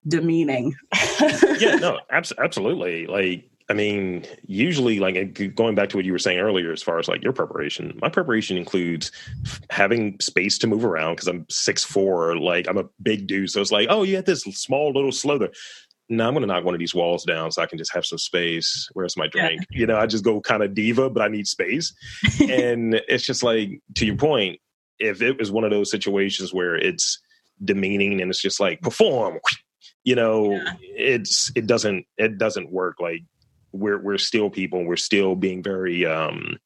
demeaning. 0.09 0.75
Yeah 1.59 1.77
no 1.77 1.99
abs- 2.11 2.33
absolutely. 2.39 3.07
Like 3.07 3.49
i 3.69 3.73
mean 3.73 4.25
usually 4.47 5.01
like 5.01 5.55
going 5.57 5.75
back 5.75 5.89
to 5.89 5.97
what 5.97 6.05
you 6.05 6.13
were 6.13 6.19
saying 6.21 6.39
earlier 6.39 6.71
as 6.73 6.83
far 6.83 6.99
as 7.01 7.09
like 7.09 7.25
your 7.25 7.33
preparation 7.33 7.99
my 8.01 8.09
preparation 8.09 8.57
includes 8.57 9.11
having 9.71 10.17
space 10.21 10.57
to 10.59 10.69
move 10.69 10.85
around 10.85 11.15
because 11.15 11.27
i'm 11.27 11.45
six 11.51 11.83
four 11.83 12.37
like 12.39 12.69
i'm 12.69 12.79
a 12.79 12.85
big 13.03 13.27
dude. 13.27 13.51
So 13.51 13.61
it's 13.61 13.73
like 13.73 13.89
oh 13.91 14.05
you 14.05 14.15
had 14.15 14.27
this 14.27 14.43
small 14.43 14.93
little 14.93 15.11
slither 15.11 15.51
no, 16.09 16.27
I'm 16.27 16.35
going 16.35 16.43
to 16.43 16.47
knock 16.47 16.65
one 16.65 16.75
of 16.75 16.79
these 16.79 16.95
walls 16.95 17.25
down 17.25 17.51
so 17.51 17.63
I 17.63 17.67
can 17.67 17.79
just 17.79 17.93
have 17.93 18.07
some 18.07 18.19
space. 18.19 18.89
Where's 18.93 19.17
my 19.17 19.27
drink? 19.27 19.63
Yeah. 19.71 19.81
You 19.81 19.87
know, 19.87 19.97
I 19.97 20.07
just 20.07 20.25
go 20.25 20.41
kind 20.41 20.63
of 20.63 20.75
diva, 20.75 21.11
but 21.11 21.23
I 21.23 21.29
need 21.29 21.47
space. 21.47 21.93
and 22.41 22.95
it's 23.09 23.25
just 23.25 23.43
like, 23.43 23.81
to 23.97 24.07
your 24.07 24.17
point, 24.17 24.61
if 24.99 25.21
it 25.21 25.39
was 25.39 25.51
one 25.51 25.65
of 25.65 25.71
those 25.71 25.91
situations 25.91 26.55
where 26.55 26.77
it's 26.77 27.21
demeaning 27.65 28.21
and 28.21 28.31
it's 28.31 28.41
just 28.41 28.61
like 28.61 28.81
perform, 28.83 29.39
you 30.05 30.15
know, 30.15 30.53
yeah. 30.53 30.75
it's 30.81 31.51
it 31.57 31.67
doesn't 31.67 32.07
it 32.17 32.39
doesn't 32.39 32.71
work. 32.71 32.97
Like 33.01 33.23
we're 33.73 34.01
we're 34.01 34.19
still 34.19 34.49
people. 34.49 34.85
We're 34.85 34.97
still 34.97 35.35
being 35.35 35.63
very, 35.63 36.07
um 36.07 36.57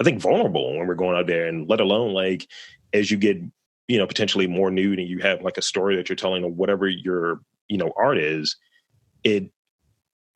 I 0.00 0.04
think, 0.04 0.20
vulnerable 0.20 0.76
when 0.76 0.86
we're 0.86 0.94
going 0.94 1.16
out 1.16 1.26
there, 1.26 1.46
and 1.46 1.68
let 1.68 1.80
alone 1.80 2.12
like 2.12 2.46
as 2.92 3.10
you 3.10 3.16
get 3.16 3.38
you 3.88 3.98
know 3.98 4.06
potentially 4.06 4.46
more 4.46 4.70
nude 4.70 4.98
and 4.98 5.08
you 5.08 5.18
have 5.18 5.42
like 5.42 5.58
a 5.58 5.62
story 5.62 5.96
that 5.96 6.08
you're 6.08 6.16
telling 6.16 6.44
or 6.44 6.50
whatever 6.50 6.88
your 6.88 7.40
you 7.68 7.78
know 7.78 7.92
art 7.96 8.18
is 8.18 8.56
it 9.26 9.50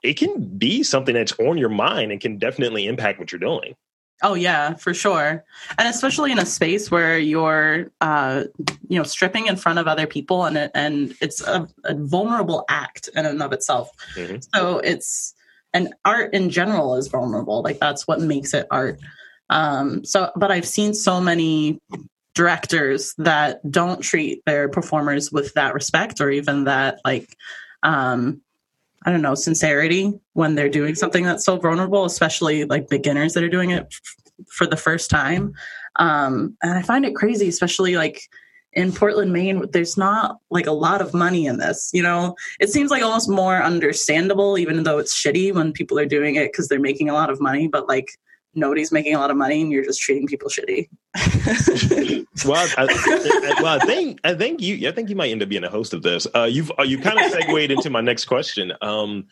it 0.02 0.14
can 0.14 0.58
be 0.58 0.82
something 0.82 1.14
that's 1.14 1.38
on 1.38 1.58
your 1.58 1.68
mind 1.68 2.10
and 2.10 2.20
can 2.20 2.38
definitely 2.38 2.86
impact 2.86 3.18
what 3.18 3.30
you're 3.30 3.38
doing. 3.38 3.76
Oh 4.22 4.34
yeah, 4.34 4.74
for 4.74 4.92
sure. 4.92 5.44
And 5.78 5.88
especially 5.88 6.32
in 6.32 6.38
a 6.38 6.46
space 6.46 6.90
where 6.90 7.18
you're 7.18 7.90
uh 8.00 8.44
you 8.88 8.98
know 8.98 9.04
stripping 9.04 9.46
in 9.46 9.56
front 9.56 9.78
of 9.78 9.86
other 9.86 10.06
people 10.06 10.44
and 10.44 10.56
it, 10.56 10.70
and 10.74 11.14
it's 11.20 11.40
a, 11.46 11.68
a 11.84 11.94
vulnerable 11.94 12.64
act 12.68 13.08
in 13.14 13.24
and 13.24 13.42
of 13.42 13.52
itself. 13.52 13.90
Mm-hmm. 14.14 14.38
So 14.54 14.78
it's 14.78 15.34
and 15.72 15.94
art 16.04 16.34
in 16.34 16.50
general 16.50 16.96
is 16.96 17.06
vulnerable. 17.06 17.62
Like 17.62 17.78
that's 17.78 18.08
what 18.08 18.20
makes 18.20 18.52
it 18.52 18.66
art. 18.70 18.98
Um 19.48 20.04
so 20.04 20.30
but 20.36 20.50
I've 20.50 20.66
seen 20.66 20.92
so 20.94 21.20
many 21.20 21.78
directors 22.34 23.14
that 23.18 23.58
don't 23.70 24.00
treat 24.00 24.42
their 24.44 24.68
performers 24.68 25.32
with 25.32 25.54
that 25.54 25.74
respect 25.74 26.20
or 26.20 26.30
even 26.30 26.64
that 26.64 27.00
like 27.04 27.36
um 27.82 28.42
I 29.06 29.10
don't 29.10 29.22
know, 29.22 29.34
sincerity 29.34 30.12
when 30.34 30.54
they're 30.54 30.68
doing 30.68 30.94
something 30.94 31.24
that's 31.24 31.44
so 31.44 31.56
vulnerable, 31.56 32.04
especially 32.04 32.64
like 32.64 32.88
beginners 32.88 33.32
that 33.34 33.42
are 33.42 33.48
doing 33.48 33.70
it 33.70 33.86
f- 33.90 34.44
for 34.48 34.66
the 34.66 34.76
first 34.76 35.08
time. 35.08 35.54
Um, 35.96 36.56
and 36.62 36.78
I 36.78 36.82
find 36.82 37.04
it 37.04 37.14
crazy, 37.14 37.48
especially 37.48 37.96
like 37.96 38.20
in 38.72 38.92
Portland, 38.92 39.32
Maine, 39.32 39.64
there's 39.72 39.96
not 39.96 40.38
like 40.50 40.66
a 40.66 40.72
lot 40.72 41.00
of 41.00 41.14
money 41.14 41.46
in 41.46 41.58
this. 41.58 41.90
You 41.92 42.02
know, 42.02 42.36
it 42.60 42.70
seems 42.70 42.90
like 42.90 43.02
almost 43.02 43.28
more 43.28 43.62
understandable, 43.62 44.58
even 44.58 44.82
though 44.82 44.98
it's 44.98 45.18
shitty 45.18 45.52
when 45.52 45.72
people 45.72 45.98
are 45.98 46.06
doing 46.06 46.36
it 46.36 46.52
because 46.52 46.68
they're 46.68 46.78
making 46.78 47.08
a 47.08 47.14
lot 47.14 47.30
of 47.30 47.40
money. 47.40 47.68
But 47.68 47.88
like, 47.88 48.08
nobody's 48.54 48.92
making 48.92 49.14
a 49.14 49.18
lot 49.18 49.30
of 49.30 49.36
money 49.36 49.60
and 49.60 49.72
you're 49.72 49.84
just 49.84 50.00
treating 50.00 50.26
people 50.26 50.48
shitty. 50.48 50.88
well, 52.46 52.68
I, 52.76 52.84
I, 52.84 53.62
well, 53.62 53.80
I 53.80 53.84
think 53.84 54.20
I 54.24 54.34
think 54.34 54.60
you 54.60 54.88
I 54.88 54.92
think 54.92 55.08
you 55.08 55.16
might 55.16 55.30
end 55.30 55.42
up 55.42 55.48
being 55.48 55.64
a 55.64 55.70
host 55.70 55.92
of 55.94 56.02
this. 56.02 56.26
Uh, 56.34 56.44
you've 56.44 56.70
uh, 56.78 56.82
you 56.82 56.98
kind 56.98 57.18
of 57.18 57.30
segued 57.30 57.70
into 57.70 57.90
my 57.90 58.00
next 58.00 58.26
question. 58.26 58.72
Um, 58.82 59.26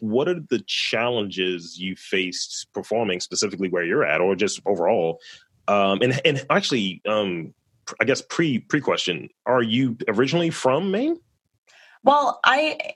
what 0.00 0.28
are 0.28 0.40
the 0.48 0.60
challenges 0.66 1.78
you 1.78 1.96
faced 1.96 2.68
performing 2.72 3.20
specifically 3.20 3.68
where 3.68 3.84
you're 3.84 4.04
at, 4.04 4.20
or 4.20 4.34
just 4.34 4.60
overall? 4.66 5.20
Um, 5.66 6.00
and 6.02 6.20
and 6.24 6.46
actually, 6.50 7.02
um, 7.06 7.54
I 8.00 8.04
guess 8.04 8.22
pre 8.22 8.58
pre 8.58 8.80
question: 8.80 9.28
Are 9.46 9.62
you 9.62 9.96
originally 10.08 10.50
from 10.50 10.90
Maine? 10.90 11.18
Well, 12.04 12.40
I 12.44 12.94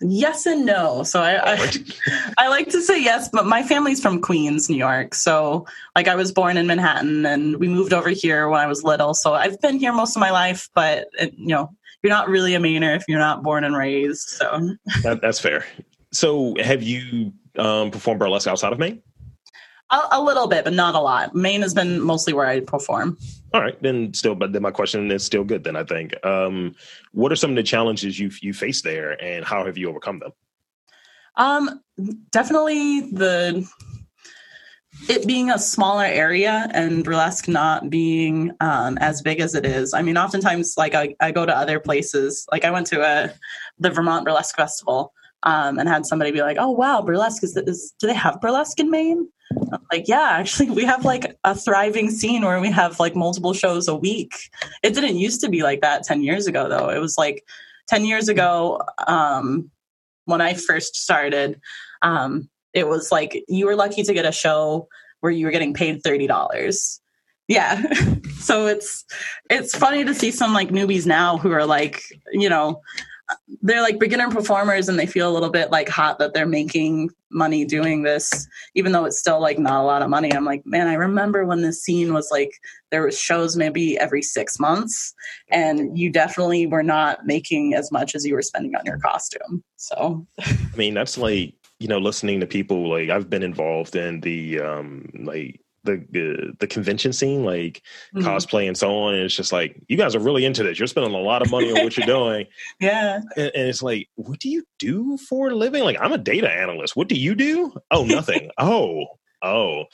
Yes 0.00 0.46
and 0.46 0.64
no. 0.64 1.02
So 1.02 1.20
I, 1.22 1.54
I, 1.54 1.72
I 2.38 2.48
like 2.48 2.68
to 2.70 2.80
say 2.80 3.02
yes, 3.02 3.28
but 3.32 3.46
my 3.46 3.62
family's 3.62 4.00
from 4.00 4.20
Queens, 4.20 4.68
New 4.68 4.76
York. 4.76 5.14
So 5.14 5.66
like 5.96 6.08
I 6.08 6.14
was 6.14 6.32
born 6.32 6.56
in 6.56 6.66
Manhattan, 6.66 7.26
and 7.26 7.56
we 7.56 7.68
moved 7.68 7.92
over 7.92 8.10
here 8.10 8.48
when 8.48 8.60
I 8.60 8.66
was 8.66 8.84
little. 8.84 9.14
So 9.14 9.34
I've 9.34 9.60
been 9.60 9.78
here 9.78 9.92
most 9.92 10.16
of 10.16 10.20
my 10.20 10.30
life, 10.30 10.68
but 10.74 11.08
it, 11.18 11.34
you 11.36 11.48
know 11.48 11.70
you're 12.02 12.12
not 12.12 12.28
really 12.28 12.54
a 12.54 12.60
Mainer 12.60 12.94
if 12.94 13.04
you're 13.08 13.18
not 13.18 13.42
born 13.42 13.64
and 13.64 13.76
raised. 13.76 14.28
So 14.28 14.76
that, 15.02 15.20
that's 15.20 15.40
fair. 15.40 15.64
So 16.12 16.54
have 16.60 16.82
you 16.82 17.32
um, 17.56 17.90
performed 17.90 18.20
burlesque 18.20 18.46
outside 18.46 18.72
of 18.72 18.78
Maine? 18.78 19.02
A, 19.90 20.00
a, 20.12 20.22
little 20.22 20.46
bit, 20.46 20.64
but 20.64 20.74
not 20.74 20.94
a 20.94 21.00
lot. 21.00 21.34
Maine 21.34 21.62
has 21.62 21.74
been 21.74 22.00
mostly 22.00 22.32
where 22.32 22.46
I 22.46 22.60
perform. 22.60 23.16
All 23.54 23.62
right, 23.62 23.80
then 23.82 24.12
still, 24.12 24.34
but 24.34 24.52
then 24.52 24.62
my 24.62 24.70
question 24.70 25.10
is 25.10 25.24
still 25.24 25.44
good. 25.44 25.64
Then 25.64 25.74
I 25.74 25.84
think, 25.84 26.14
um, 26.24 26.74
what 27.12 27.32
are 27.32 27.36
some 27.36 27.50
of 27.50 27.56
the 27.56 27.62
challenges 27.62 28.18
you 28.18 28.30
you 28.42 28.52
face 28.52 28.82
there, 28.82 29.22
and 29.22 29.44
how 29.44 29.64
have 29.64 29.78
you 29.78 29.88
overcome 29.88 30.18
them? 30.18 30.32
Um, 31.36 31.80
definitely 32.30 33.00
the 33.12 33.66
it 35.08 35.26
being 35.26 35.50
a 35.50 35.58
smaller 35.58 36.04
area 36.04 36.68
and 36.72 37.04
burlesque 37.04 37.48
not 37.48 37.88
being 37.88 38.52
um, 38.60 38.98
as 38.98 39.22
big 39.22 39.40
as 39.40 39.54
it 39.54 39.64
is. 39.64 39.94
I 39.94 40.02
mean, 40.02 40.16
oftentimes, 40.16 40.74
like 40.76 40.94
I, 40.94 41.14
I 41.20 41.30
go 41.30 41.46
to 41.46 41.56
other 41.56 41.78
places. 41.78 42.46
Like 42.50 42.64
I 42.64 42.70
went 42.70 42.86
to 42.88 43.02
a 43.02 43.32
the 43.78 43.90
Vermont 43.90 44.24
Burlesque 44.24 44.56
Festival 44.56 45.12
um, 45.44 45.78
and 45.78 45.88
had 45.88 46.04
somebody 46.04 46.32
be 46.32 46.42
like, 46.42 46.56
"Oh 46.58 46.70
wow, 46.70 47.00
burlesque 47.00 47.44
is, 47.44 47.56
is 47.56 47.94
do 47.98 48.06
they 48.06 48.14
have 48.14 48.40
burlesque 48.40 48.80
in 48.80 48.90
Maine?" 48.90 49.28
Like, 49.92 50.08
yeah, 50.08 50.30
actually, 50.30 50.70
we 50.70 50.84
have 50.84 51.04
like 51.04 51.36
a 51.44 51.54
thriving 51.54 52.10
scene 52.10 52.44
where 52.44 52.60
we 52.60 52.70
have 52.70 52.98
like 53.00 53.16
multiple 53.16 53.52
shows 53.52 53.88
a 53.88 53.94
week. 53.94 54.50
It 54.82 54.94
didn't 54.94 55.16
used 55.16 55.40
to 55.42 55.48
be 55.48 55.62
like 55.62 55.80
that 55.80 56.04
10 56.04 56.22
years 56.22 56.46
ago, 56.46 56.68
though. 56.68 56.88
It 56.88 56.98
was 56.98 57.18
like 57.18 57.44
10 57.88 58.04
years 58.04 58.28
ago 58.28 58.80
um, 59.06 59.70
when 60.26 60.40
I 60.40 60.54
first 60.54 60.96
started, 60.96 61.60
um, 62.02 62.48
it 62.74 62.86
was 62.86 63.10
like 63.10 63.44
you 63.48 63.66
were 63.66 63.76
lucky 63.76 64.02
to 64.02 64.14
get 64.14 64.26
a 64.26 64.32
show 64.32 64.88
where 65.20 65.32
you 65.32 65.46
were 65.46 65.52
getting 65.52 65.74
paid 65.74 66.02
$30. 66.02 67.00
Yeah. 67.48 67.82
so 68.38 68.66
it's 68.66 69.04
it's 69.50 69.74
funny 69.74 70.04
to 70.04 70.14
see 70.14 70.30
some 70.30 70.52
like 70.52 70.68
newbies 70.68 71.06
now 71.06 71.38
who 71.38 71.50
are 71.50 71.64
like, 71.64 72.02
you 72.30 72.48
know, 72.48 72.82
they're 73.62 73.82
like 73.82 73.98
beginner 73.98 74.30
performers 74.30 74.88
and 74.88 74.98
they 74.98 75.06
feel 75.06 75.30
a 75.30 75.32
little 75.32 75.50
bit 75.50 75.70
like 75.70 75.88
hot 75.88 76.18
that 76.18 76.32
they're 76.32 76.46
making 76.46 77.10
money 77.30 77.64
doing 77.64 78.02
this 78.02 78.48
even 78.74 78.92
though 78.92 79.04
it's 79.04 79.18
still 79.18 79.40
like 79.40 79.58
not 79.58 79.82
a 79.82 79.86
lot 79.86 80.00
of 80.00 80.08
money. 80.08 80.32
I'm 80.32 80.44
like 80.44 80.62
man 80.64 80.86
i 80.86 80.94
remember 80.94 81.44
when 81.44 81.62
this 81.62 81.82
scene 81.82 82.14
was 82.14 82.28
like 82.30 82.50
there 82.90 83.02
was 83.02 83.18
shows 83.18 83.56
maybe 83.56 83.98
every 83.98 84.22
six 84.22 84.58
months 84.58 85.14
and 85.50 85.98
you 85.98 86.10
definitely 86.10 86.66
were 86.66 86.82
not 86.82 87.26
making 87.26 87.74
as 87.74 87.92
much 87.92 88.14
as 88.14 88.24
you 88.24 88.34
were 88.34 88.42
spending 88.42 88.74
on 88.74 88.84
your 88.86 88.98
costume. 88.98 89.62
So. 89.76 90.26
I 90.40 90.76
mean 90.76 90.94
that's 90.94 91.18
like 91.18 91.54
you 91.80 91.88
know 91.88 91.98
listening 91.98 92.40
to 92.40 92.46
people 92.46 92.88
like 92.88 93.08
i've 93.08 93.30
been 93.30 93.42
involved 93.42 93.94
in 93.94 94.20
the 94.20 94.60
um 94.60 95.08
like 95.14 95.60
the 95.96 96.54
the 96.58 96.66
convention 96.66 97.12
scene, 97.12 97.44
like 97.44 97.82
mm-hmm. 98.14 98.26
cosplay 98.26 98.66
and 98.66 98.76
so 98.76 98.96
on. 98.96 99.14
And 99.14 99.24
it's 99.24 99.34
just 99.34 99.52
like 99.52 99.80
you 99.88 99.96
guys 99.96 100.14
are 100.14 100.20
really 100.20 100.44
into 100.44 100.62
this. 100.62 100.78
You're 100.78 100.86
spending 100.86 101.14
a 101.14 101.18
lot 101.18 101.42
of 101.42 101.50
money 101.50 101.70
on 101.70 101.84
what 101.84 101.96
you're 101.96 102.06
doing. 102.18 102.46
yeah, 102.80 103.20
and, 103.36 103.52
and, 103.54 103.68
it's 103.68 103.82
like, 103.82 104.08
what 104.16 104.38
do 104.38 104.48
you 104.48 104.64
do 104.78 105.16
for 105.16 105.48
a 105.48 105.54
living? 105.54 105.82
Like, 105.82 105.98
I'm 106.00 106.12
a 106.12 106.18
data 106.18 106.50
analyst. 106.50 106.96
What 106.96 107.08
do 107.08 107.14
you 107.14 107.34
do? 107.34 107.72
Oh, 107.90 108.04
nothing. 108.04 108.50
oh, 108.58 109.06
oh, 109.42 109.84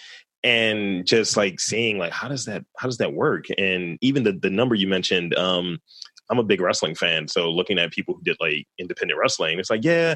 and 0.42 1.06
just 1.06 1.36
like 1.36 1.60
seeing 1.60 1.98
like 1.98 2.12
how 2.12 2.28
does 2.28 2.44
that 2.46 2.64
how 2.76 2.88
does 2.88 2.98
that 2.98 3.14
work? 3.14 3.46
And 3.56 3.98
even 4.00 4.24
the 4.24 4.32
the 4.32 4.50
number 4.50 4.74
you 4.74 4.88
mentioned. 4.88 5.34
um 5.36 5.78
I'm 6.30 6.38
a 6.38 6.42
big 6.42 6.62
wrestling 6.62 6.94
fan, 6.94 7.28
so 7.28 7.50
looking 7.50 7.78
at 7.78 7.92
people 7.92 8.14
who 8.14 8.22
did 8.22 8.38
like 8.40 8.66
independent 8.78 9.20
wrestling, 9.20 9.58
it's 9.58 9.68
like, 9.68 9.84
yeah, 9.84 10.14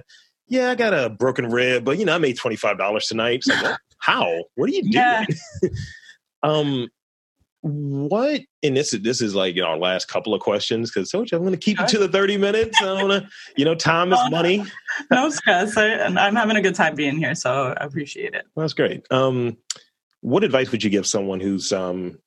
yeah, 0.49 0.71
I 0.71 0.75
got 0.75 0.95
a 0.95 1.11
broken 1.11 1.47
rib, 1.51 1.85
but 1.85 1.99
you 1.99 2.07
know, 2.07 2.15
I 2.15 2.19
made 2.19 2.39
twenty 2.39 2.57
five 2.57 2.79
dollars 2.79 3.07
tonight. 3.07 3.45
Like, 3.47 3.63
what? 3.63 3.81
How? 3.99 4.45
What 4.55 4.71
are 4.71 4.73
you 4.73 4.83
doing? 4.83 4.93
Yeah. 4.93 5.25
um, 6.43 6.89
what? 7.61 8.41
And 8.63 8.77
this 8.77 8.95
is 8.95 9.03
this 9.03 9.21
is 9.21 9.35
like 9.35 9.57
you 9.57 9.63
know, 9.63 9.69
our 9.69 9.79
last 9.79 10.09
couple 10.09 10.33
of 10.33 10.41
questions 10.41 10.91
because 10.91 11.13
you 11.13 11.21
I'm 11.21 11.43
going 11.43 11.51
to 11.51 11.57
keep 11.57 11.81
it 11.81 11.89
to 11.89 11.99
the 11.99 12.09
thirty 12.09 12.37
minutes. 12.37 12.81
I 12.81 13.03
want 13.03 13.25
to, 13.25 13.29
you 13.57 13.65
know, 13.65 13.75
time 13.75 14.13
is 14.13 14.19
oh, 14.23 14.31
money. 14.31 14.65
no 15.11 15.31
stress, 15.31 15.77
I, 15.77 16.05
I'm 16.05 16.37
having 16.37 16.57
a 16.57 16.63
good 16.63 16.75
time 16.75 16.95
being 16.95 17.17
here, 17.17 17.35
so 17.35 17.75
I 17.77 17.85
appreciate 17.85 18.35
it. 18.35 18.47
Well, 18.55 18.65
that's 18.65 18.75
great. 18.75 19.05
Um, 19.11 19.57
what 20.21 20.45
advice 20.45 20.71
would 20.71 20.83
you 20.83 20.91
give 20.91 21.07
someone 21.07 21.41
who's 21.41 21.73
um 21.73 22.19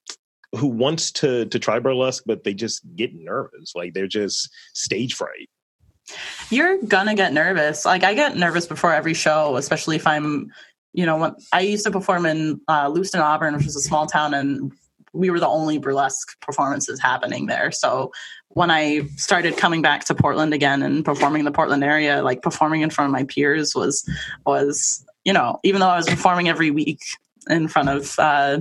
who 0.57 0.67
wants 0.67 1.11
to 1.13 1.45
to 1.45 1.59
try 1.59 1.79
burlesque 1.79 2.23
but 2.25 2.43
they 2.43 2.53
just 2.53 2.81
get 2.95 3.13
nervous, 3.13 3.73
like 3.73 3.93
they're 3.93 4.07
just 4.07 4.49
stage 4.73 5.13
fright? 5.13 5.49
You're 6.49 6.81
gonna 6.81 7.15
get 7.15 7.33
nervous. 7.33 7.85
Like 7.85 8.03
I 8.03 8.13
get 8.13 8.35
nervous 8.35 8.67
before 8.67 8.93
every 8.93 9.13
show, 9.13 9.55
especially 9.55 9.95
if 9.95 10.05
I'm, 10.05 10.51
you 10.93 11.05
know, 11.05 11.17
when 11.17 11.35
I 11.51 11.61
used 11.61 11.85
to 11.85 11.91
perform 11.91 12.25
in 12.25 12.59
uh, 12.67 12.89
Lewiston, 12.89 13.21
Auburn, 13.21 13.55
which 13.55 13.65
is 13.65 13.75
a 13.75 13.81
small 13.81 14.07
town, 14.07 14.33
and 14.33 14.71
we 15.13 15.29
were 15.29 15.39
the 15.39 15.47
only 15.47 15.77
burlesque 15.77 16.39
performances 16.41 16.99
happening 16.99 17.47
there. 17.47 17.71
So 17.71 18.11
when 18.49 18.71
I 18.71 19.07
started 19.17 19.57
coming 19.57 19.81
back 19.81 20.05
to 20.05 20.15
Portland 20.15 20.53
again 20.53 20.81
and 20.81 21.03
performing 21.03 21.39
in 21.39 21.45
the 21.45 21.51
Portland 21.51 21.83
area, 21.83 22.21
like 22.21 22.41
performing 22.41 22.81
in 22.81 22.89
front 22.89 23.09
of 23.09 23.11
my 23.11 23.23
peers 23.25 23.73
was 23.75 24.07
was 24.45 25.05
you 25.23 25.33
know, 25.33 25.59
even 25.63 25.81
though 25.81 25.87
I 25.87 25.97
was 25.97 26.07
performing 26.07 26.49
every 26.49 26.71
week, 26.71 26.99
in 27.49 27.67
front 27.67 27.89
of 27.89 28.17
uh, 28.19 28.59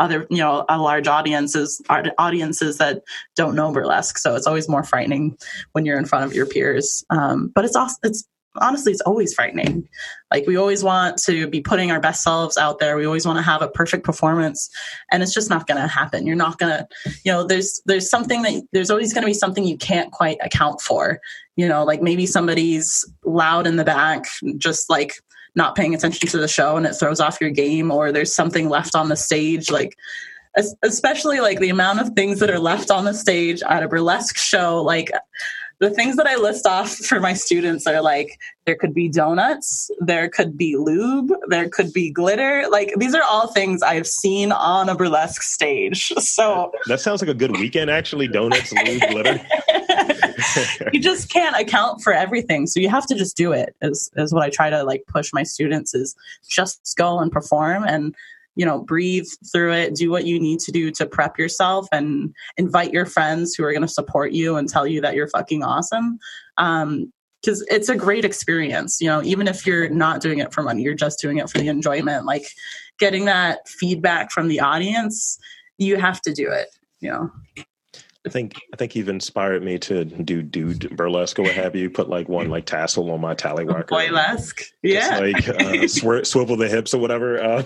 other, 0.00 0.26
you 0.30 0.38
know, 0.38 0.64
a 0.68 0.78
large 0.78 1.06
audiences, 1.06 1.82
audiences 2.18 2.78
that 2.78 3.02
don't 3.36 3.54
know 3.54 3.72
burlesque. 3.72 4.18
So 4.18 4.34
it's 4.34 4.46
always 4.46 4.68
more 4.68 4.82
frightening 4.82 5.36
when 5.72 5.84
you're 5.84 5.98
in 5.98 6.06
front 6.06 6.24
of 6.24 6.34
your 6.34 6.46
peers. 6.46 7.04
Um, 7.10 7.52
but 7.54 7.64
it's 7.64 7.76
also, 7.76 7.96
it's 8.02 8.24
honestly, 8.60 8.92
it's 8.92 9.00
always 9.02 9.34
frightening. 9.34 9.88
Like 10.30 10.46
we 10.46 10.56
always 10.56 10.84
want 10.84 11.18
to 11.24 11.46
be 11.46 11.60
putting 11.60 11.90
our 11.90 12.00
best 12.00 12.22
selves 12.22 12.56
out 12.56 12.78
there. 12.78 12.96
We 12.96 13.06
always 13.06 13.26
want 13.26 13.38
to 13.38 13.42
have 13.42 13.62
a 13.62 13.68
perfect 13.68 14.04
performance, 14.04 14.68
and 15.10 15.22
it's 15.22 15.34
just 15.34 15.50
not 15.50 15.66
going 15.66 15.80
to 15.80 15.88
happen. 15.88 16.26
You're 16.26 16.36
not 16.36 16.58
going 16.58 16.72
to, 16.72 16.88
you 17.24 17.32
know, 17.32 17.44
there's 17.44 17.80
there's 17.86 18.08
something 18.08 18.42
that 18.42 18.62
there's 18.72 18.90
always 18.90 19.12
going 19.12 19.22
to 19.22 19.26
be 19.26 19.34
something 19.34 19.64
you 19.64 19.78
can't 19.78 20.12
quite 20.12 20.38
account 20.42 20.80
for. 20.80 21.20
You 21.56 21.68
know, 21.68 21.84
like 21.84 22.02
maybe 22.02 22.26
somebody's 22.26 23.04
loud 23.24 23.66
in 23.66 23.76
the 23.76 23.84
back, 23.84 24.24
just 24.58 24.88
like 24.88 25.14
not 25.54 25.74
paying 25.74 25.94
attention 25.94 26.28
to 26.28 26.38
the 26.38 26.48
show 26.48 26.76
and 26.76 26.86
it 26.86 26.94
throws 26.94 27.20
off 27.20 27.40
your 27.40 27.50
game 27.50 27.90
or 27.90 28.10
there's 28.10 28.34
something 28.34 28.68
left 28.68 28.94
on 28.94 29.08
the 29.08 29.16
stage 29.16 29.70
like 29.70 29.96
especially 30.82 31.40
like 31.40 31.60
the 31.60 31.70
amount 31.70 32.00
of 32.00 32.10
things 32.10 32.38
that 32.38 32.50
are 32.50 32.58
left 32.58 32.90
on 32.90 33.04
the 33.04 33.14
stage 33.14 33.62
at 33.68 33.82
a 33.82 33.88
burlesque 33.88 34.36
show 34.36 34.82
like 34.82 35.10
the 35.82 35.90
things 35.90 36.14
that 36.14 36.28
I 36.28 36.36
list 36.36 36.64
off 36.64 36.94
for 37.08 37.18
my 37.18 37.34
students 37.34 37.86
are 37.86 38.00
like 38.00 38.38
there 38.66 38.76
could 38.76 38.94
be 38.94 39.08
donuts, 39.08 39.90
there 39.98 40.28
could 40.28 40.56
be 40.56 40.76
lube, 40.76 41.32
there 41.48 41.68
could 41.68 41.92
be 41.92 42.08
glitter. 42.08 42.64
Like 42.70 42.94
these 42.96 43.14
are 43.16 43.24
all 43.24 43.48
things 43.48 43.82
I've 43.82 44.06
seen 44.06 44.52
on 44.52 44.88
a 44.88 44.94
burlesque 44.94 45.42
stage. 45.42 46.12
So 46.22 46.72
that 46.86 47.00
sounds 47.00 47.20
like 47.20 47.28
a 47.28 47.34
good 47.34 47.50
weekend 47.50 47.90
actually. 47.90 48.26
Donuts, 48.28 48.72
lube, 48.72 49.02
glitter. 49.10 49.40
you 50.92 51.00
just 51.00 51.28
can't 51.28 51.54
account 51.60 52.00
for 52.00 52.12
everything. 52.12 52.66
So 52.66 52.80
you 52.80 52.88
have 52.88 53.06
to 53.08 53.14
just 53.14 53.36
do 53.36 53.52
it 53.52 53.74
is 53.82 54.10
is 54.16 54.32
what 54.32 54.42
I 54.42 54.48
try 54.48 54.70
to 54.70 54.82
like 54.84 55.04
push 55.08 55.32
my 55.32 55.42
students 55.42 55.94
is 55.94 56.14
just 56.48 56.94
go 56.96 57.18
and 57.18 57.30
perform 57.30 57.84
and 57.84 58.14
you 58.54 58.66
know, 58.66 58.80
breathe 58.80 59.26
through 59.50 59.72
it, 59.72 59.94
do 59.94 60.10
what 60.10 60.26
you 60.26 60.38
need 60.38 60.60
to 60.60 60.72
do 60.72 60.90
to 60.92 61.06
prep 61.06 61.38
yourself 61.38 61.86
and 61.92 62.34
invite 62.56 62.92
your 62.92 63.06
friends 63.06 63.54
who 63.54 63.64
are 63.64 63.72
going 63.72 63.82
to 63.82 63.88
support 63.88 64.32
you 64.32 64.56
and 64.56 64.68
tell 64.68 64.86
you 64.86 65.00
that 65.00 65.14
you're 65.14 65.28
fucking 65.28 65.62
awesome. 65.62 66.18
Um, 66.58 67.12
because 67.42 67.64
it's 67.68 67.88
a 67.88 67.96
great 67.96 68.24
experience 68.24 69.00
you 69.00 69.08
know 69.08 69.20
even 69.24 69.48
if 69.48 69.66
you're 69.66 69.88
not 69.88 70.20
doing 70.20 70.38
it 70.38 70.52
for 70.52 70.62
money 70.62 70.82
you're 70.82 70.94
just 70.94 71.18
doing 71.18 71.38
it 71.38 71.50
for 71.50 71.58
the 71.58 71.66
enjoyment 71.66 72.24
like 72.24 72.46
getting 73.00 73.24
that 73.24 73.66
feedback 73.68 74.30
from 74.30 74.46
the 74.46 74.60
audience 74.60 75.38
you 75.76 75.96
have 75.96 76.20
to 76.20 76.32
do 76.32 76.48
it 76.50 76.68
you 77.00 77.10
know 77.10 77.30
I 78.24 78.28
think 78.28 78.54
I 78.72 78.76
think 78.76 78.94
you've 78.94 79.08
inspired 79.08 79.64
me 79.64 79.78
to 79.80 80.04
do 80.04 80.42
dude 80.42 80.96
burlesque 80.96 81.38
or 81.40 81.42
what 81.42 81.54
have 81.54 81.74
you. 81.74 81.90
Put 81.90 82.08
like 82.08 82.28
one 82.28 82.50
like 82.50 82.66
tassel 82.66 83.10
on 83.10 83.20
my 83.20 83.34
tallywhacker. 83.34 83.88
Burlesque, 83.88 84.62
yeah. 84.82 85.18
like 85.18 85.48
uh, 85.48 85.86
sw- 85.88 86.28
swivel 86.28 86.56
the 86.56 86.68
hips 86.68 86.94
or 86.94 87.00
whatever. 87.00 87.42
Uh, 87.42 87.62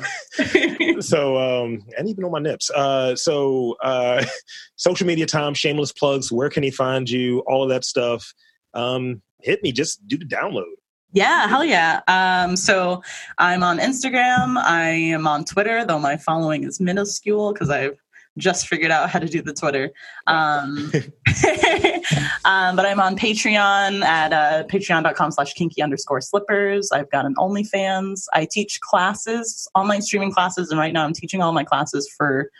so 1.00 1.36
um, 1.36 1.82
and 1.98 2.08
even 2.08 2.24
on 2.24 2.30
my 2.30 2.38
nips. 2.38 2.70
Uh, 2.70 3.14
so 3.14 3.76
uh, 3.82 4.24
social 4.76 5.06
media 5.06 5.26
time, 5.26 5.52
shameless 5.52 5.92
plugs. 5.92 6.32
Where 6.32 6.48
can 6.48 6.62
he 6.62 6.70
find 6.70 7.08
you? 7.08 7.40
All 7.40 7.62
of 7.62 7.68
that 7.68 7.84
stuff. 7.84 8.32
Um, 8.72 9.20
hit 9.42 9.62
me. 9.62 9.72
Just 9.72 10.06
do 10.08 10.16
the 10.16 10.24
download. 10.24 10.64
Yeah, 11.12 11.48
hell 11.48 11.64
yeah. 11.64 12.00
Um, 12.08 12.56
so 12.56 13.02
I'm 13.38 13.62
on 13.62 13.78
Instagram. 13.78 14.56
I 14.56 14.88
am 14.88 15.26
on 15.26 15.44
Twitter, 15.44 15.84
though 15.84 15.98
my 15.98 16.16
following 16.16 16.64
is 16.64 16.80
minuscule 16.80 17.52
because 17.52 17.70
I've 17.70 17.98
just 18.38 18.68
figured 18.68 18.90
out 18.90 19.10
how 19.10 19.18
to 19.18 19.26
do 19.26 19.42
the 19.42 19.52
Twitter. 19.52 19.90
Um, 20.26 20.92
um, 22.44 22.76
but 22.76 22.84
I'm 22.84 23.00
on 23.00 23.16
Patreon 23.16 24.02
at 24.02 24.32
uh, 24.32 24.64
patreon.com 24.64 25.32
slash 25.32 25.54
kinky 25.54 25.82
underscore 25.82 26.20
slippers. 26.20 26.92
I've 26.92 27.10
got 27.10 27.24
an 27.24 27.34
OnlyFans. 27.36 28.24
I 28.32 28.46
teach 28.50 28.80
classes, 28.80 29.68
online 29.74 30.02
streaming 30.02 30.32
classes, 30.32 30.70
and 30.70 30.78
right 30.78 30.92
now 30.92 31.04
I'm 31.04 31.14
teaching 31.14 31.42
all 31.42 31.52
my 31.52 31.64
classes 31.64 32.08
for 32.16 32.50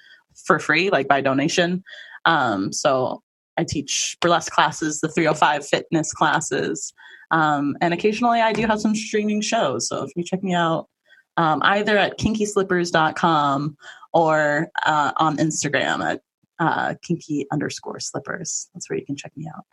for 0.44 0.58
free, 0.58 0.90
like 0.90 1.08
by 1.08 1.20
donation. 1.20 1.82
Um, 2.24 2.72
so 2.72 3.22
I 3.56 3.64
teach 3.64 4.16
burlesque 4.20 4.52
classes, 4.52 5.00
the 5.00 5.08
305 5.08 5.66
fitness 5.66 6.12
classes, 6.12 6.92
um, 7.30 7.76
and 7.80 7.94
occasionally 7.94 8.40
I 8.40 8.52
do 8.52 8.66
have 8.66 8.80
some 8.80 8.94
streaming 8.94 9.40
shows. 9.40 9.88
So 9.88 10.04
if 10.04 10.10
you 10.14 10.22
check 10.22 10.42
me 10.42 10.54
out 10.54 10.88
um, 11.36 11.60
either 11.62 11.96
at 11.96 12.18
kinkyslippers.com 12.18 13.76
or 14.16 14.70
uh, 14.86 15.12
on 15.18 15.36
Instagram 15.36 16.02
at 16.02 16.22
uh, 16.58 16.94
kinky 17.02 17.46
underscore 17.52 18.00
slippers. 18.00 18.68
That's 18.72 18.88
where 18.88 18.98
you 18.98 19.04
can 19.04 19.14
check 19.14 19.32
me 19.36 19.46
out. 19.54 19.64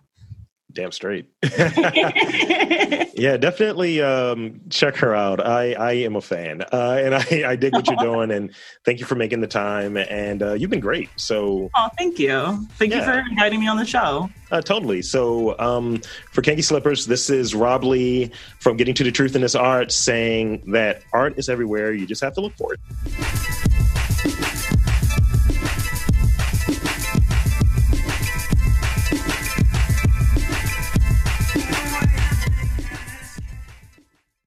Damn 0.74 0.92
straight. 0.92 1.30
yeah, 3.14 3.38
definitely 3.38 4.02
um, 4.02 4.60
check 4.70 4.98
her 4.98 5.16
out. 5.16 5.40
I, 5.40 5.74
I 5.74 5.92
am 5.94 6.16
a 6.16 6.22
fan, 6.22 6.64
uh, 6.74 7.00
and 7.02 7.16
I, 7.16 7.52
I 7.52 7.56
dig 7.56 7.74
what 7.74 7.88
you're 7.88 7.96
doing. 8.02 8.32
And 8.32 8.54
thank 8.84 9.00
you 9.00 9.06
for 9.06 9.16
making 9.16 9.40
the 9.40 9.48
time. 9.48 9.96
And 9.98 10.42
uh, 10.42 10.54
you've 10.54 10.72
been 10.72 10.80
great. 10.80 11.10
So, 11.16 11.70
oh, 11.76 11.90
thank 11.98 12.18
you. 12.18 12.68
Thank 12.80 12.92
yeah. 12.92 13.00
you 13.00 13.06
for 13.06 13.30
inviting 13.30 13.60
me 13.60 13.68
on 13.68 13.78
the 13.78 13.86
show. 13.86 14.30
Uh, 14.52 14.62
totally. 14.62 15.04
So, 15.04 15.58
um, 15.60 16.02
for 16.32 16.42
Kinky 16.42 16.64
Slippers, 16.64 17.06
this 17.06 17.30
is 17.30 17.54
Rob 17.54 17.84
Lee 17.84 18.32
from 18.60 18.76
Getting 18.76 18.96
to 18.96 19.04
the 19.04 19.12
Truth 19.12 19.36
in 19.36 19.42
This 19.42 19.56
Art 19.56 19.92
saying 19.92 20.64
that 20.72 21.04
art 21.14 21.38
is 21.38 21.50
everywhere. 21.50 21.94
You 21.94 22.08
just 22.08 22.22
have 22.24 22.34
to 22.34 22.42
look 22.42 22.56
for 22.58 22.74
it. 22.74 23.73